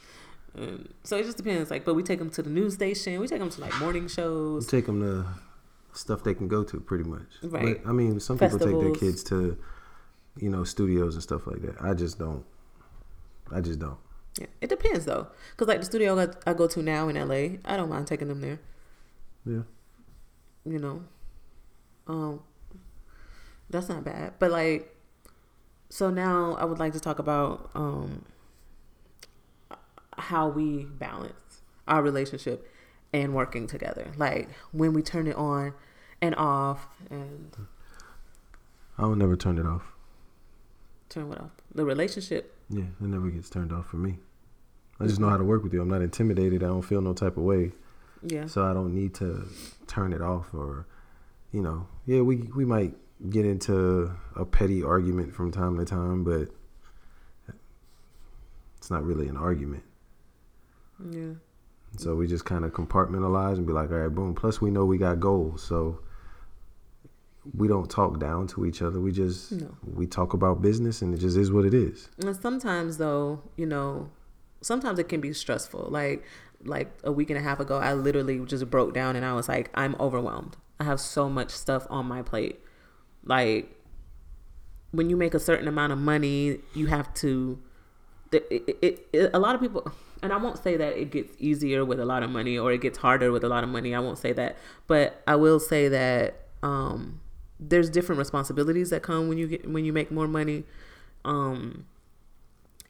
[0.56, 1.70] um, so it just depends.
[1.70, 3.20] Like, but we take them to the news station.
[3.20, 4.66] We take them to like morning shows.
[4.66, 5.26] We take them to
[5.92, 7.26] stuff they can go to, pretty much.
[7.42, 7.82] Right.
[7.82, 9.58] But, I mean, some people take their kids to,
[10.38, 11.76] you know, studios and stuff like that.
[11.80, 12.44] I just don't.
[13.52, 13.98] I just don't.
[14.38, 17.76] Yeah, it depends though, because like the studio I go to now in LA, I
[17.76, 18.58] don't mind taking them there.
[19.46, 19.62] Yeah.
[20.64, 21.04] You know,
[22.06, 22.40] um,
[23.70, 24.34] that's not bad.
[24.38, 24.94] But like,
[25.88, 28.24] so now I would like to talk about um
[30.16, 32.70] how we balance our relationship
[33.12, 34.12] and working together.
[34.16, 35.74] Like when we turn it on
[36.20, 37.56] and off and
[38.96, 39.92] I will never turn it off.
[41.08, 41.50] turn what off.
[41.74, 42.54] The relationship.
[42.70, 44.18] Yeah, it never gets turned off for me.
[45.00, 45.82] I just know how to work with you.
[45.82, 46.62] I'm not intimidated.
[46.62, 47.72] I don't feel no type of way.
[48.22, 48.46] Yeah.
[48.46, 49.48] So I don't need to
[49.88, 50.86] turn it off or,
[51.54, 52.94] you know, yeah, we we might
[53.30, 56.48] get into a petty argument from time to time, but
[58.76, 59.84] it's not really an argument.
[61.10, 61.34] Yeah.
[61.96, 64.34] So we just kind of compartmentalize and be like, all right, boom.
[64.34, 66.00] Plus, we know we got goals, so
[67.56, 68.98] we don't talk down to each other.
[69.00, 69.76] We just No.
[69.94, 72.10] we talk about business, and it just is what it is.
[72.18, 74.10] And sometimes though, you know,
[74.60, 75.86] sometimes it can be stressful.
[75.88, 76.24] Like
[76.64, 79.48] like a week and a half ago, I literally just broke down and I was
[79.48, 80.56] like, I'm overwhelmed.
[80.80, 82.60] I have so much stuff on my plate.
[83.24, 83.74] Like
[84.90, 87.58] when you make a certain amount of money, you have to.
[88.32, 91.84] It, it, it, a lot of people, and I won't say that it gets easier
[91.84, 93.94] with a lot of money or it gets harder with a lot of money.
[93.94, 94.56] I won't say that,
[94.88, 97.20] but I will say that um,
[97.60, 100.64] there's different responsibilities that come when you get when you make more money.
[101.24, 101.86] Um,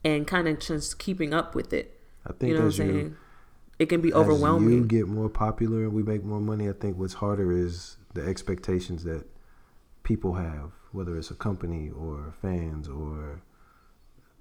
[0.05, 1.99] and kind of just keeping up with it.
[2.27, 3.17] I think You know as you?
[3.79, 4.73] It can be as overwhelming.
[4.73, 8.23] you get more popular and we make more money, I think what's harder is the
[8.27, 9.25] expectations that
[10.05, 13.43] people have, whether it's a company or fans or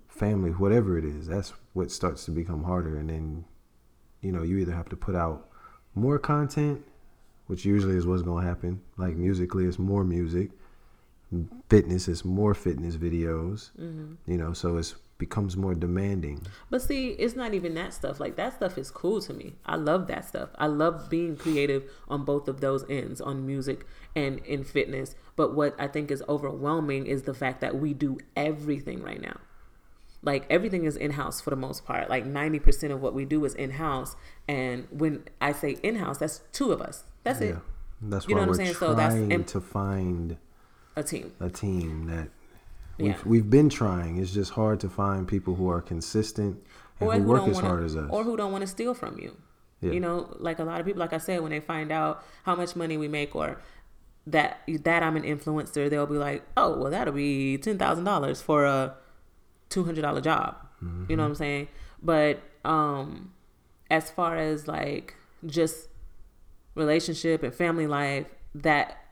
[0.07, 1.27] family, whatever it is.
[1.27, 3.45] That's what starts to become harder, and then
[4.21, 5.49] you know you either have to put out
[5.95, 6.81] more content,
[7.47, 8.81] which usually is what's going to happen.
[8.97, 10.51] Like musically, it's more music.
[11.69, 13.71] Fitness is more fitness videos.
[13.75, 16.41] hmm You know, so it's becomes more demanding.
[16.69, 18.19] But see, it's not even that stuff.
[18.19, 19.53] Like that stuff is cool to me.
[19.65, 20.49] I love that stuff.
[20.57, 25.15] I love being creative on both of those ends, on music and in fitness.
[25.35, 29.37] But what I think is overwhelming is the fact that we do everything right now.
[30.21, 32.09] Like everything is in house for the most part.
[32.09, 34.15] Like 90% of what we do is in house.
[34.47, 37.03] And when I say in house, that's two of us.
[37.23, 37.57] That's it.
[38.01, 38.73] That's You know what I'm saying?
[38.75, 40.37] So that's trying to find
[40.95, 41.33] A team.
[41.39, 42.29] a team that
[42.97, 43.17] we've, Yeah.
[43.25, 44.17] we've been trying.
[44.17, 46.63] It's just hard to find people who are consistent
[46.99, 48.09] and or who who work don't as wanna, hard as us.
[48.11, 49.35] or who don't want to steal from you.
[49.81, 49.91] Yeah.
[49.91, 52.55] You know, like a lot of people, like I said, when they find out how
[52.55, 53.59] much money we make or
[54.27, 58.41] that that I'm an influencer, they'll be like, "Oh, well, that'll be ten thousand dollars
[58.41, 58.95] for a
[59.69, 61.05] two hundred dollar job." Mm-hmm.
[61.09, 61.67] You know what I'm saying?
[62.01, 63.33] But um,
[63.91, 65.89] as far as like just
[66.75, 69.02] relationship and family life, that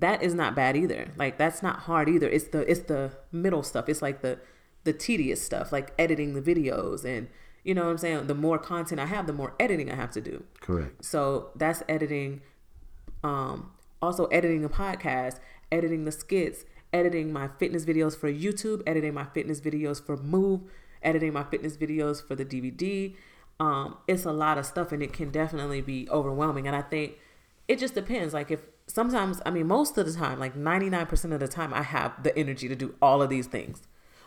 [0.00, 1.08] that is not bad either.
[1.16, 2.28] Like that's not hard either.
[2.28, 3.88] It's the it's the middle stuff.
[3.88, 4.38] It's like the
[4.84, 7.28] the tedious stuff, like editing the videos and
[7.64, 8.26] you know what I'm saying.
[8.28, 10.44] The more content I have, the more editing I have to do.
[10.60, 11.04] Correct.
[11.04, 12.42] So that's editing.
[13.24, 15.40] Um, also editing a podcast,
[15.72, 20.62] editing the skits, editing my fitness videos for YouTube, editing my fitness videos for Move,
[21.02, 23.14] editing my fitness videos for the DVD.
[23.58, 26.68] Um, it's a lot of stuff, and it can definitely be overwhelming.
[26.68, 27.14] And I think
[27.66, 28.32] it just depends.
[28.32, 31.48] Like if sometimes, I mean, most of the time, like ninety nine percent of the
[31.48, 33.82] time, I have the energy to do all of these things.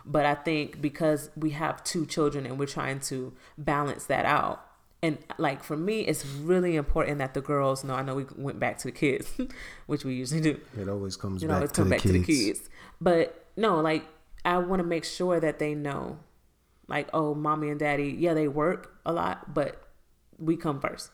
[0.05, 4.65] But I think because we have two children and we're trying to balance that out,
[5.03, 7.93] and like for me, it's really important that the girls know.
[7.95, 9.31] I know we went back to the kids,
[9.87, 10.59] which we usually do.
[10.79, 12.13] It always comes You know, back, always come the back kids.
[12.13, 12.69] to the kids.
[12.99, 14.05] But no, like
[14.45, 16.17] I want to make sure that they know,
[16.87, 19.83] like, oh, mommy and daddy, yeah, they work a lot, but
[20.39, 21.11] we come first.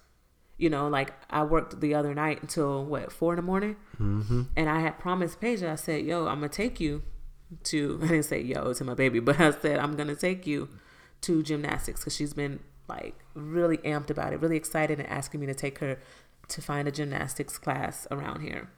[0.58, 4.42] You know, like I worked the other night until what four in the morning, Mm-hmm.
[4.56, 5.62] and I had promised Paige.
[5.64, 7.04] I said, "Yo, I'm gonna take you
[7.66, 10.70] to." I didn't say "yo" to my baby, but I said I'm gonna take you
[11.22, 15.46] to gymnastics because she's been like really amped about it, really excited, and asking me
[15.48, 16.00] to take her
[16.48, 18.70] to find a gymnastics class around here.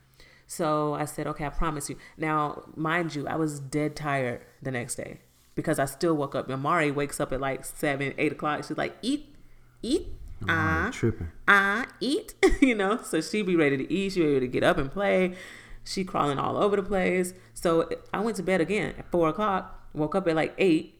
[0.47, 4.71] So I said, "Okay, I promise you." Now, mind you, I was dead tired the
[4.71, 5.21] next day
[5.55, 6.49] because I still woke up.
[6.49, 8.63] Amari wakes up at like seven, eight o'clock.
[8.65, 9.35] She's like, "Eat,
[9.81, 10.07] eat."
[10.43, 11.29] I'm Ah, tripping.
[11.47, 13.01] I eat, you know.
[13.03, 14.13] So she be ready to eat.
[14.13, 15.35] She be ready to get up and play.
[15.83, 17.33] She crawling all over the place.
[17.53, 19.75] So I went to bed again at four o'clock.
[19.93, 20.99] Woke up at like eight,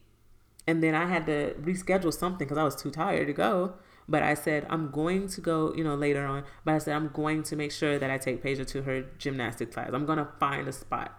[0.65, 3.75] and then I had to reschedule something because I was too tired to go.
[4.08, 6.43] But I said I'm going to go, you know, later on.
[6.65, 9.71] But I said I'm going to make sure that I take Paige to her gymnastic
[9.71, 9.91] class.
[9.93, 11.17] I'm gonna find a spot,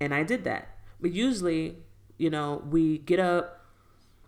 [0.00, 0.68] and I did that.
[1.00, 1.78] But usually,
[2.18, 3.63] you know, we get up,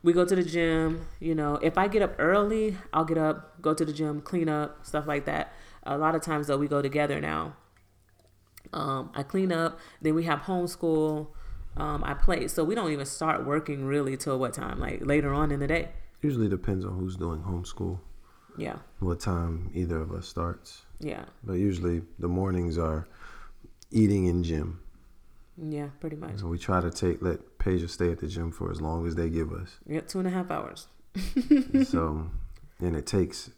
[0.02, 1.06] we go to the gym.
[1.20, 4.48] You know, if I get up early, I'll get up, go to the gym, clean
[4.48, 5.52] up, stuff like that.
[5.84, 7.54] A lot of times though, we go together now.
[8.72, 11.28] Um, I clean up, then we have homeschool.
[11.76, 14.80] Um, I play, so we don't even start working really till what time?
[14.80, 15.90] Like later on in the day.
[16.22, 18.00] Usually depends on who's doing homeschool,
[18.56, 20.82] Yeah, what time either of us starts.
[20.98, 23.06] yeah, But usually the mornings are
[23.90, 24.80] eating in gym.
[25.62, 26.38] yeah, pretty much.
[26.40, 29.16] So we try to take let Paige stay at the gym for as long as
[29.16, 29.80] they give us.
[29.88, 30.86] Yeah, two and a half hours.
[31.84, 32.30] so,
[32.78, 33.50] and it takes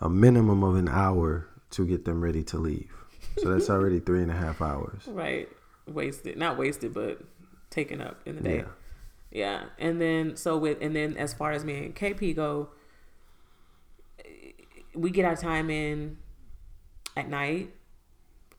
[0.00, 2.92] a minimum of an hour to get them ready to leave.
[3.38, 5.06] So that's already three and a half hours.
[5.06, 5.48] Right,
[5.86, 7.20] wasted, not wasted, but
[7.70, 8.56] taken up in the day.
[8.56, 8.64] Yeah.
[9.30, 12.68] Yeah, and then so with and then as far as me and KP go,
[14.94, 16.18] we get our time in
[17.16, 17.72] at night,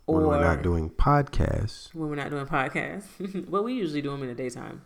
[0.07, 3.47] or When we're not doing podcasts, when we're not doing podcasts.
[3.49, 4.81] well, we usually do them in the daytime.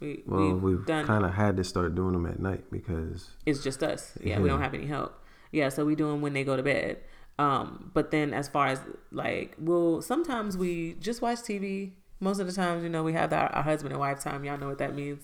[0.00, 3.62] We well, we've, we've kind of had to start doing them at night because it's
[3.62, 4.16] just us.
[4.22, 5.12] Yeah, we don't have any help.
[5.52, 6.98] Yeah, so we do them when they go to bed.
[7.38, 8.80] Um, but then as far as
[9.12, 11.92] like, we'll sometimes we just watch TV.
[12.20, 14.44] Most of the times, you know, we have our, our husband and wife time.
[14.44, 15.22] Y'all know what that means.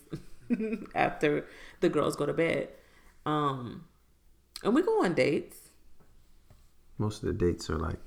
[0.95, 1.45] After
[1.81, 2.69] the girls go to bed,
[3.27, 3.85] um,
[4.63, 5.59] and we go on dates.
[6.99, 7.99] most of the dates are like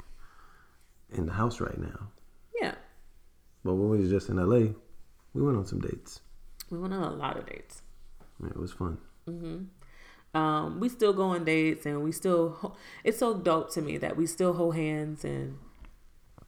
[1.12, 2.08] in the house right now.
[2.62, 2.75] Yeah,
[3.63, 4.73] But when we was just in LA,
[5.34, 6.21] we went on some dates.
[6.69, 7.82] We went on a lot of dates.
[8.41, 8.97] Yeah, it was fun.
[10.34, 13.97] um, we still go on dates and we still ho- it's so dope to me
[13.97, 15.58] that we still hold hands and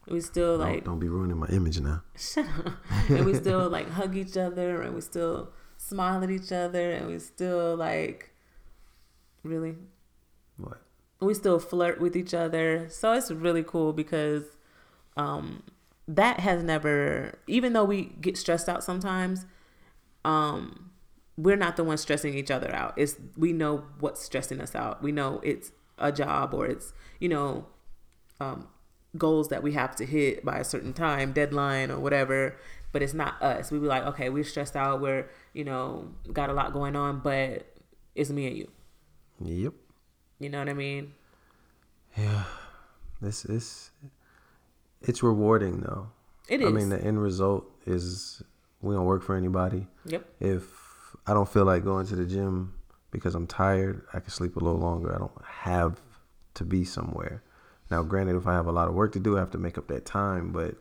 [0.08, 2.02] we still Don't- like don't, be ruining my image now.
[2.16, 2.74] shut up
[3.08, 7.06] and we still like hug each other and we still smile at each other and
[7.08, 8.32] we still like
[9.42, 9.74] really
[10.56, 10.80] What?
[11.20, 14.44] we still flirt with each other so it's really cool because
[15.16, 15.62] um
[16.06, 19.46] that has never even though we get stressed out sometimes
[20.24, 20.90] um
[21.36, 22.94] we're not the ones stressing each other out.
[22.96, 25.02] It's we know what's stressing us out.
[25.02, 27.66] We know it's a job or it's you know
[28.40, 28.68] um
[29.16, 32.56] goals that we have to hit by a certain time deadline or whatever
[32.92, 33.70] but it's not us.
[33.70, 35.00] We be like okay we're stressed out.
[35.00, 37.66] We're you know got a lot going on but
[38.14, 38.68] it's me and you.
[39.44, 39.72] Yep.
[40.38, 41.14] you know what i mean?
[42.16, 42.44] Yeah.
[43.20, 43.90] This is
[45.00, 46.08] it's rewarding though.
[46.48, 48.42] it is I mean, the end result is
[48.82, 49.86] we don't work for anybody.
[50.04, 50.64] yep If
[51.26, 52.74] I don't feel like going to the gym
[53.10, 55.14] because I'm tired, I can sleep a little longer.
[55.14, 56.00] I don't have
[56.54, 57.42] to be somewhere.
[57.90, 59.78] Now, granted, if I have a lot of work to do, I have to make
[59.78, 60.76] up that time, but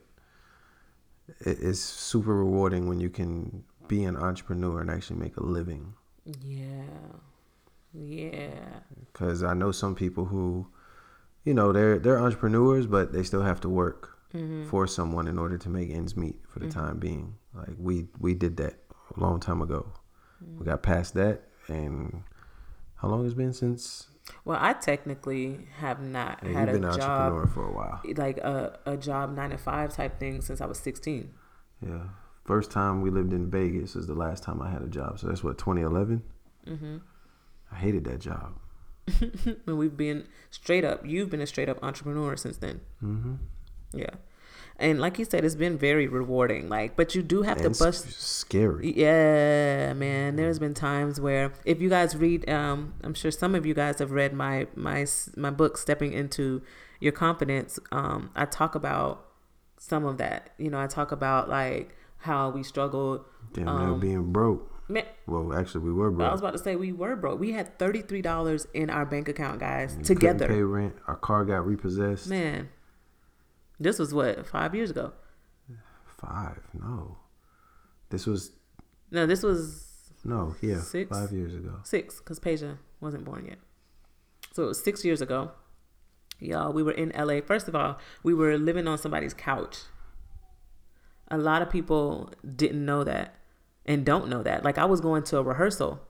[1.41, 5.93] it's super rewarding when you can be an entrepreneur and actually make a living.
[6.41, 6.83] Yeah.
[7.93, 8.79] Yeah.
[9.11, 10.67] Because I know some people who,
[11.43, 14.69] you know, they're they're entrepreneurs, but they still have to work Mm-hmm.
[14.69, 17.35] for someone in order to make ends meet for the time being.
[17.53, 18.75] Like we we did that
[19.15, 19.91] a long time ago.
[20.43, 20.59] Mm-hmm.
[20.59, 22.23] We got past that, and
[22.95, 24.07] how long has it been since
[24.45, 27.73] Well, I technically have not yeah, had you've been a an job entrepreneur for a
[27.73, 28.01] while?
[28.15, 31.29] like a, a job nine to five type thing since I was 16.
[31.85, 32.03] Yeah,
[32.45, 35.19] first time we lived in Vegas is the last time I had a job.
[35.19, 36.21] So that's what 2011.
[36.67, 36.97] Mm-hmm.
[37.71, 38.53] I hated that job.
[39.67, 42.81] and we've been straight up, you've been a straight up entrepreneur since then.
[43.03, 43.35] Mm-hmm.
[43.93, 44.09] Yeah.
[44.77, 46.67] And like you said, it's been very rewarding.
[46.67, 48.19] Like, but you do have And to it's bust.
[48.19, 48.91] scary.
[48.97, 50.37] Yeah, man.
[50.37, 53.99] There's been times where, if you guys read, um, I'm sure some of you guys
[53.99, 55.05] have read my my
[55.37, 56.63] my book, Stepping into
[56.99, 57.77] Your Confidence.
[57.91, 59.23] Um, I talk about
[59.77, 60.49] some of that.
[60.57, 63.23] You know, I talk about like how we struggled.
[63.53, 64.67] Damn, Um, now being broke.
[64.89, 66.27] Man, Well, actually, we were broke.
[66.27, 67.39] I was about to say we were broke.
[67.39, 70.47] We had thirty three dollars in our bank account, guys, We together.
[70.47, 70.95] pay rent.
[71.07, 72.27] Our car got repossessed.
[72.27, 72.69] Man,
[73.81, 75.13] this was what five years ago.
[76.05, 76.59] Five?
[76.73, 77.17] No.
[78.09, 78.51] This was
[79.09, 79.87] No, this was
[80.23, 80.55] no.
[80.61, 81.09] Yeah, Six?
[81.09, 81.79] five years ago.
[81.83, 83.57] six because Peja wasn't born yet.
[84.53, 85.51] So it was six years ago.
[86.39, 87.39] Y'all, we were in LA.
[87.41, 89.77] First of all, we were living on somebody's couch.
[91.29, 93.35] A lot of people didn't know that
[93.85, 94.63] and don't know that.
[94.63, 96.01] Like I was going to a rehearsal.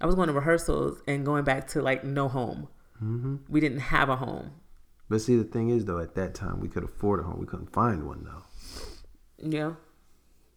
[0.00, 2.68] I was going to rehearsals and going back to like no home.
[2.98, 4.52] hmm We didn't have a home.
[5.10, 7.38] But see, the thing is, though, at that time we could afford a home.
[7.40, 8.44] We couldn't find one though.
[9.38, 9.72] Yeah.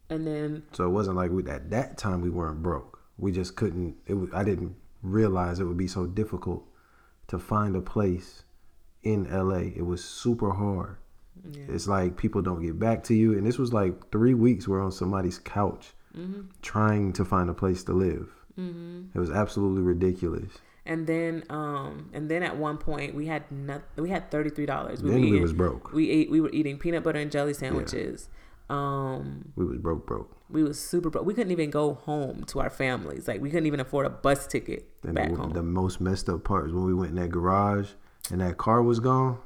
[0.10, 3.00] And then So it wasn't like we at that time we weren't broke.
[3.18, 3.96] We just couldn't.
[4.06, 6.64] It was, I didn't realize it would be so difficult
[7.28, 8.44] to find a place
[9.02, 9.72] in LA.
[9.76, 10.98] It was super hard.
[11.52, 11.66] yeah.
[11.70, 14.68] It's like people don't get back to you, and this was like three weeks.
[14.68, 18.30] We're on somebody's couch hmm trying to find a place to live.
[18.56, 20.52] hmm It was absolutely ridiculous.
[20.86, 24.66] And then um and then at one point we had not, we had thirty three
[24.66, 25.02] dollars.
[25.02, 25.94] We then were we eating, was broke.
[25.94, 28.30] we ate we were eating peanut butter and jelly sandwiches.
[28.70, 30.36] Um We was broke, broke.
[30.50, 31.26] we was super broke.
[31.26, 33.28] We couldn't even go home to our families.
[33.28, 35.52] Like we couldn't even afford a bus ticket And back the, home.
[35.52, 37.92] the most messed up part is when we went in that garage
[38.32, 39.38] and that car was gone.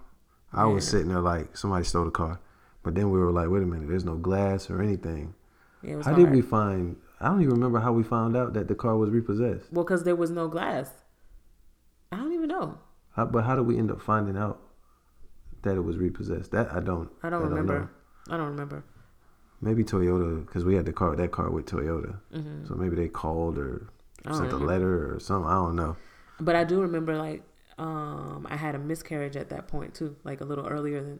[0.53, 2.39] I was sitting there like somebody stole the car.
[2.83, 5.33] But then we were like, wait a minute, there's no glass or anything.
[5.83, 6.15] Yeah, How hard.
[6.17, 6.95] did we find?
[7.19, 9.71] I don't even remember how we found out that the car was repossessed.
[9.73, 10.89] Well, because there was no glass.
[12.11, 12.77] I don't even know.
[13.15, 14.59] How, but how did we end up finding out
[15.63, 16.51] that it was repossessed?
[16.51, 17.09] That I don't.
[17.23, 17.89] I don't remember.
[18.29, 18.83] I don't remember.
[19.59, 22.19] Maybe Toyota, because we had the car, that car with Toyota.
[22.31, 23.89] hmm So maybe they called or
[24.25, 25.49] I don't sent a letter or something.
[25.49, 25.95] I don't know.
[26.39, 27.43] But I do remember like
[27.79, 31.19] um I had a miscarriage at that point too, like a little earlier than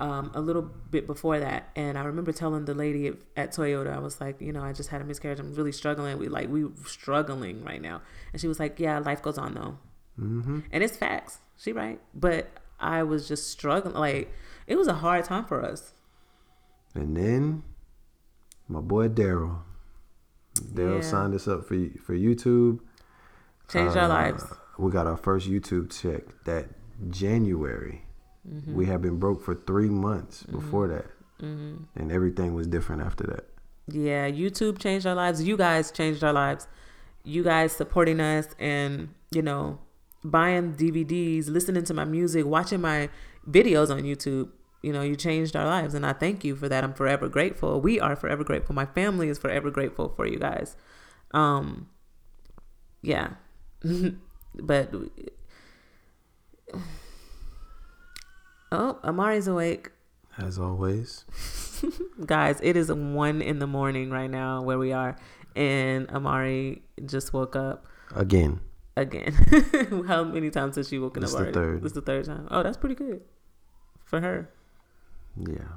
[0.00, 1.70] um a little bit before that.
[1.76, 4.72] And I remember telling the lady at, at Toyota, I was like, you know, I
[4.72, 5.38] just had a miscarriage.
[5.38, 6.18] I'm really struggling.
[6.18, 8.02] We like we struggling right now.
[8.32, 9.78] And she was like, Yeah, life goes on though.
[10.20, 11.38] Hmm And it's facts.
[11.56, 12.00] She right.
[12.14, 12.48] But
[12.78, 14.32] I was just struggling like
[14.66, 15.92] it was a hard time for us.
[16.94, 17.62] And then
[18.68, 19.60] my boy Daryl.
[20.54, 21.10] Daryl Yeah.
[21.10, 22.80] signed us up for for YouTube.
[23.68, 24.44] Changed our Uh, lives.
[24.78, 26.68] We got our first YouTube check that
[27.10, 28.04] January.
[28.48, 28.74] Mm-hmm.
[28.74, 31.06] We had been broke for three months before that,
[31.38, 33.44] hmm and everything was different after that.
[33.86, 35.42] Yeah, YouTube changed our lives.
[35.42, 36.66] You guys changed our lives.
[37.24, 39.78] You guys supporting us and, you know,
[40.24, 43.08] buying DVDs, listening to my music, watching my
[43.48, 44.50] videos on YouTube.
[44.82, 46.82] You know, you changed our lives and I thank you for that.
[46.84, 47.80] I'm forever grateful.
[47.80, 48.74] We are forever grateful.
[48.74, 50.76] My family is forever grateful for you guys.
[51.32, 51.88] Um
[53.02, 53.34] yeah.
[54.54, 54.94] but
[58.72, 59.90] Oh, Amari's awake.
[60.38, 61.24] As always,
[62.26, 65.16] Guys, it is one in the morning right now where we are,
[65.56, 68.60] and Amari just woke up again.
[68.96, 69.32] Again.
[70.06, 71.54] How many times has she woken This up the already?
[71.54, 71.82] third.
[71.82, 72.48] This is the third time.
[72.50, 73.22] Oh, that's pretty good
[74.04, 74.50] for her.
[75.36, 75.68] Yeah.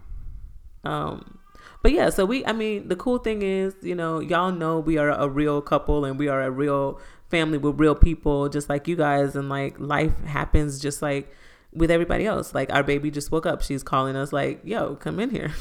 [0.83, 1.39] Um,
[1.81, 4.97] but yeah, so we, I mean, the cool thing is, you know, y'all know we
[4.97, 6.99] are a real couple and we are a real
[7.29, 9.35] family with real people, just like you guys.
[9.35, 11.31] And like life happens just like
[11.71, 12.53] with everybody else.
[12.53, 13.61] Like our baby just woke up.
[13.61, 15.51] She's calling us like, yo, come in here.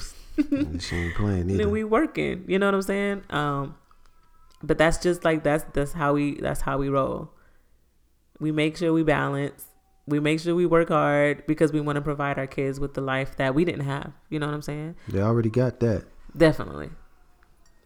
[0.51, 1.65] And she ain't playing and either.
[1.65, 2.45] then we working.
[2.49, 3.23] You know what I'm saying?
[3.31, 3.77] Um,
[4.63, 7.31] but that's just like that's that's how we that's how we roll.
[8.43, 9.67] We make sure we balance.
[10.09, 13.01] We make sure we work hard because we want to provide our kids with the
[13.01, 14.13] life that we didn't have.
[14.31, 14.97] You know what I'm saying?
[15.09, 16.07] they already got that.
[16.37, 16.91] Definitely,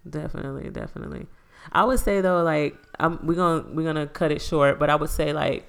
[0.09, 1.27] definitely, definitely.
[1.73, 4.97] I would say though, like I'm, we're gonna we're gonna cut it short, but I
[4.97, 5.69] would say like,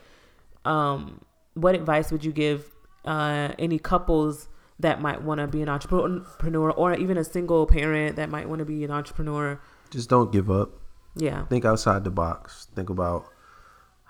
[0.64, 1.20] um,
[1.54, 2.66] what advice would you give
[3.04, 4.48] uh, any couples
[4.80, 8.60] that might want to be an entrepreneur, or even a single parent that might want
[8.60, 9.60] to be an entrepreneur?
[9.90, 10.70] Just don't give up.
[11.16, 12.68] Yeah, Think outside the box.
[12.74, 13.26] Think about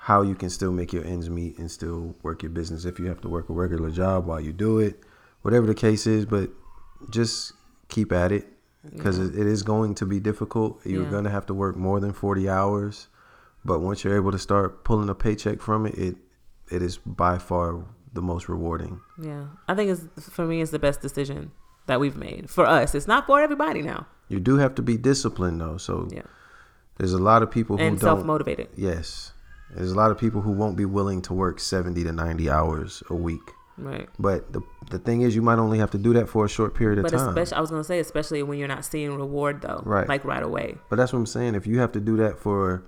[0.08, 3.08] how you can still make your ends meet and still work your business if you
[3.08, 5.04] have to work a regular job while you do it.
[5.42, 6.50] Whatever the case is, but
[7.10, 7.52] just
[7.90, 8.46] keep at it
[8.96, 9.26] because Yeah.
[9.26, 10.80] it, it is going to be difficult.
[10.86, 11.10] You're Yeah.
[11.10, 13.10] going to have to work more than 40 hours,
[13.66, 16.16] but once you're able to start pulling a paycheck from it, it
[16.70, 17.84] it is by far
[18.14, 19.00] the most rewarding.
[19.22, 19.44] yeah.
[19.68, 21.52] I think it's for me, it's the best decision
[21.88, 22.96] that we've made for us.
[22.96, 24.06] It's not for everybody now.
[24.30, 25.78] You do have to be disciplined though.
[25.78, 26.28] So Yeah,
[26.98, 28.68] there's a lot of people who and don't self motivated.
[28.76, 29.34] Yes.
[29.76, 33.04] There's a lot of people who won't be willing to work 70 to 90 hours
[33.10, 33.52] a week.
[33.78, 34.10] Right.
[34.18, 36.74] But the the thing is, you might only have to do that for a short
[36.74, 37.12] period of time.
[37.12, 37.30] But time.
[37.30, 40.08] especially, I was gonna say, especially when you're not seeing reward though, Right.
[40.08, 40.78] Like right away.
[40.90, 41.54] but that's what I'm saying.
[41.54, 42.84] If you have to do that for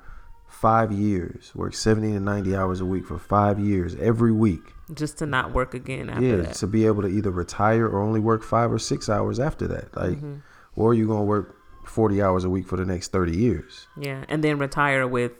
[0.47, 4.61] five years, work 70 to 90 hours a week for five years, every week,
[4.95, 6.55] just to not work again after yeah, that.
[6.55, 9.95] to be able to either retire or only work five or six hours after that.
[9.95, 10.41] Like, Mhm.
[10.75, 11.55] or you're going to work
[11.85, 13.87] 40 hours a week for the next 30 years.
[13.95, 15.33] Yeah, and then retire with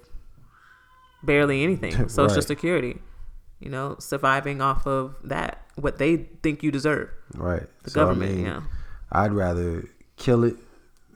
[1.23, 2.43] barely anything, social Right.
[2.43, 2.99] security.
[3.59, 7.67] You know, surviving off of that, what they think you deserve, Right.
[7.83, 8.35] the So, I government.
[8.37, 8.61] mean, yeah,
[9.11, 9.83] I'd rather
[10.15, 10.55] kill it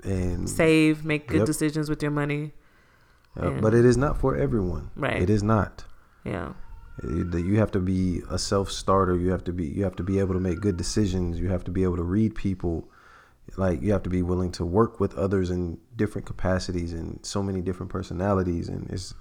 [0.04, 1.45] and save, make good Yep.
[1.45, 2.51] decisions with your money.
[3.36, 4.91] But it is not for everyone.
[4.95, 5.22] Right.
[5.22, 5.86] It is not.
[6.26, 6.54] Yeah,
[7.01, 9.16] That you have to be a self starter.
[9.18, 11.39] You have to be you have to be able to make good decisions.
[11.39, 12.88] You have to be able to read people.
[13.58, 17.41] Like you have to be willing to work with others in different capacities and so
[17.41, 18.70] many different personalities.
[18.70, 19.14] And it's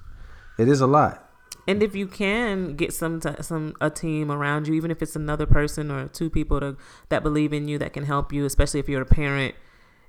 [0.63, 1.29] it is a lot.
[1.67, 5.15] And if you can get some t- some a team around you, even if it's
[5.15, 6.77] another person or two people to,
[7.09, 9.55] that believe in you that can help you, especially if you're a parent,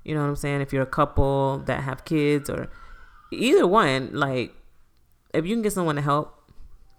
[0.04, 0.62] you know what I'm saying.
[0.62, 2.70] If you're a couple that have kids or
[3.30, 4.54] either one, like
[5.32, 6.50] if you can get someone to help,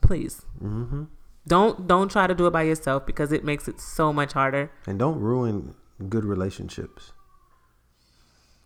[0.02, 1.06] please hmm
[1.48, 4.72] don't don't try to do it by yourself because it makes it so much harder.
[4.88, 5.76] And don't ruin
[6.10, 7.12] good relationships.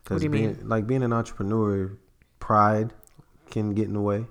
[0.08, 0.70] What do you being, mean?
[0.70, 1.98] Like being an entrepreneur,
[2.40, 2.94] pride
[3.52, 4.26] can get in the way.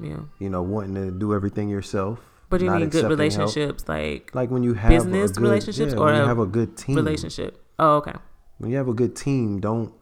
[0.00, 2.20] Yeah, You know, wanting to do everything yourself.
[2.48, 3.18] but you mean good accepting help.
[3.18, 6.38] relationships, like Like when you have Business a good, relationships yeah, or when you have
[6.38, 6.96] a good team.
[6.96, 7.62] relationship.
[7.78, 8.14] Oh, okay.
[8.58, 9.92] When you have a good team, don't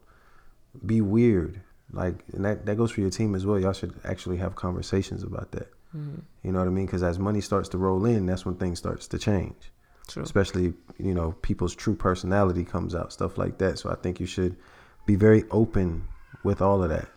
[0.85, 1.61] be weird.
[1.93, 3.59] Like, and that, that goes for your team as well.
[3.59, 5.69] Y'all should actually have conversations about that.
[5.97, 6.21] Mhm.
[6.43, 6.85] You know what I mean?
[6.87, 9.73] Because as money starts to roll in, that's when things starts to change.
[10.07, 10.23] True.
[10.23, 13.79] Especially, you know, people's true personality comes out, stuff like that.
[13.79, 14.57] So I think you should
[15.07, 16.05] be very open
[16.45, 17.09] with all of that.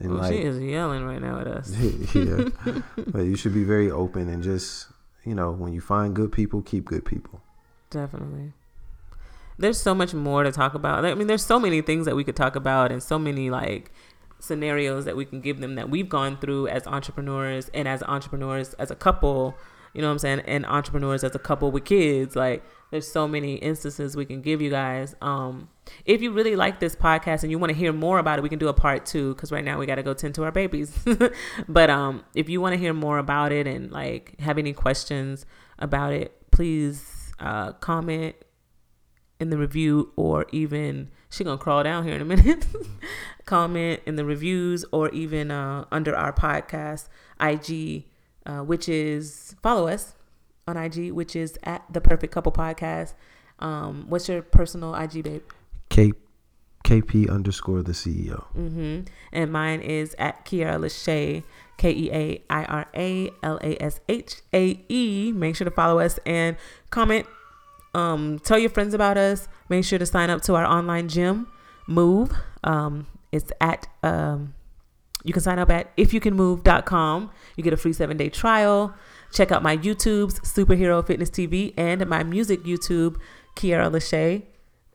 [0.00, 1.74] And Well, like, she is yelling right now at us.
[2.14, 2.48] yeah,
[3.08, 4.86] but you should be very open and just,
[5.24, 7.42] you know, when you find good people, keep good people.
[7.90, 8.52] Definitely.
[9.58, 11.04] There's so much more to talk about.
[11.04, 13.90] I mean, there's so many things that we could talk about and so many like
[14.38, 18.74] scenarios that we can give them that we've gone through as entrepreneurs and as entrepreneurs
[18.74, 19.56] as a couple,
[19.94, 20.40] you know what I'm saying?
[20.46, 22.36] And entrepreneurs as a couple with kids.
[22.36, 25.14] Like there's so many instances we can give you guys.
[25.20, 25.68] Um
[26.04, 28.48] if you really like this podcast and you want to hear more about it, we
[28.48, 30.52] can do a part two because right now we got to go tend to our
[30.52, 30.92] babies.
[31.68, 35.46] but um, if you want to hear more about it and like have any questions
[35.78, 38.34] about it, please uh, comment
[39.40, 42.66] in the review or even she gonna crawl down here in a minute.
[43.44, 47.08] comment in the reviews or even uh, under our podcast
[47.40, 48.04] IG,
[48.46, 50.14] uh, which is follow us
[50.66, 53.14] on IG, which is at the Perfect Couple Podcast.
[53.58, 55.42] Um, what's your personal IG, babe?
[55.88, 56.12] K,
[56.84, 58.44] KP underscore the CEO.
[58.56, 59.02] Mm-hmm.
[59.32, 61.42] And mine is at Keaira LaShae,
[61.76, 65.32] K E A I R A L A S H A E.
[65.32, 66.56] Make sure to follow us and
[66.90, 67.26] comment.
[67.94, 69.48] Um, tell your friends about us.
[69.68, 71.48] Make sure to sign up to our online gym,
[71.86, 72.32] Move.
[72.62, 74.54] Um, it's at um,
[75.24, 77.30] you can sign up at ifyoucanmove.com.
[77.56, 78.94] You get a free seven day trial.
[79.32, 83.16] Check out my YouTube's Superhero Fitness TV and my music YouTube,
[83.56, 84.44] Keaira LaShae.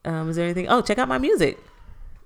[0.04, 0.68] Um, is there anything?
[0.68, 1.58] Oh, check out my music.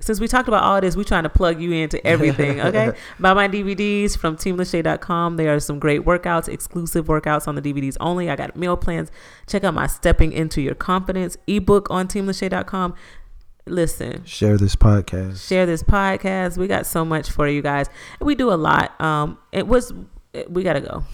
[0.01, 2.93] Since we talked about all this, we're trying to plug you into everything, okay?
[3.19, 5.37] Buy my DVDs from teamlashae.com.
[5.37, 8.31] There are some great workouts, exclusive workouts on the DVDs only.
[8.31, 9.11] I got meal plans.
[9.49, 12.95] Check out my Stepping Into Your Confidence ebook on teamlashae.com.
[13.71, 15.47] Listen, Share this podcast.
[15.49, 16.57] share this podcast.
[16.57, 17.89] We got so much for you guys.
[18.21, 18.99] We do a lot.
[19.01, 19.93] Um, it was
[20.49, 21.05] we gotta go.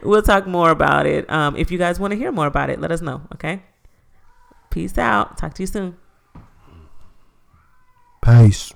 [0.02, 1.28] we'll talk more about it.
[1.30, 3.22] Um, if you guys want to hear more about it, let us know.
[3.34, 3.62] Okay.
[4.70, 5.38] Peace out.
[5.38, 5.96] Talk to you soon.
[8.22, 8.72] Peace.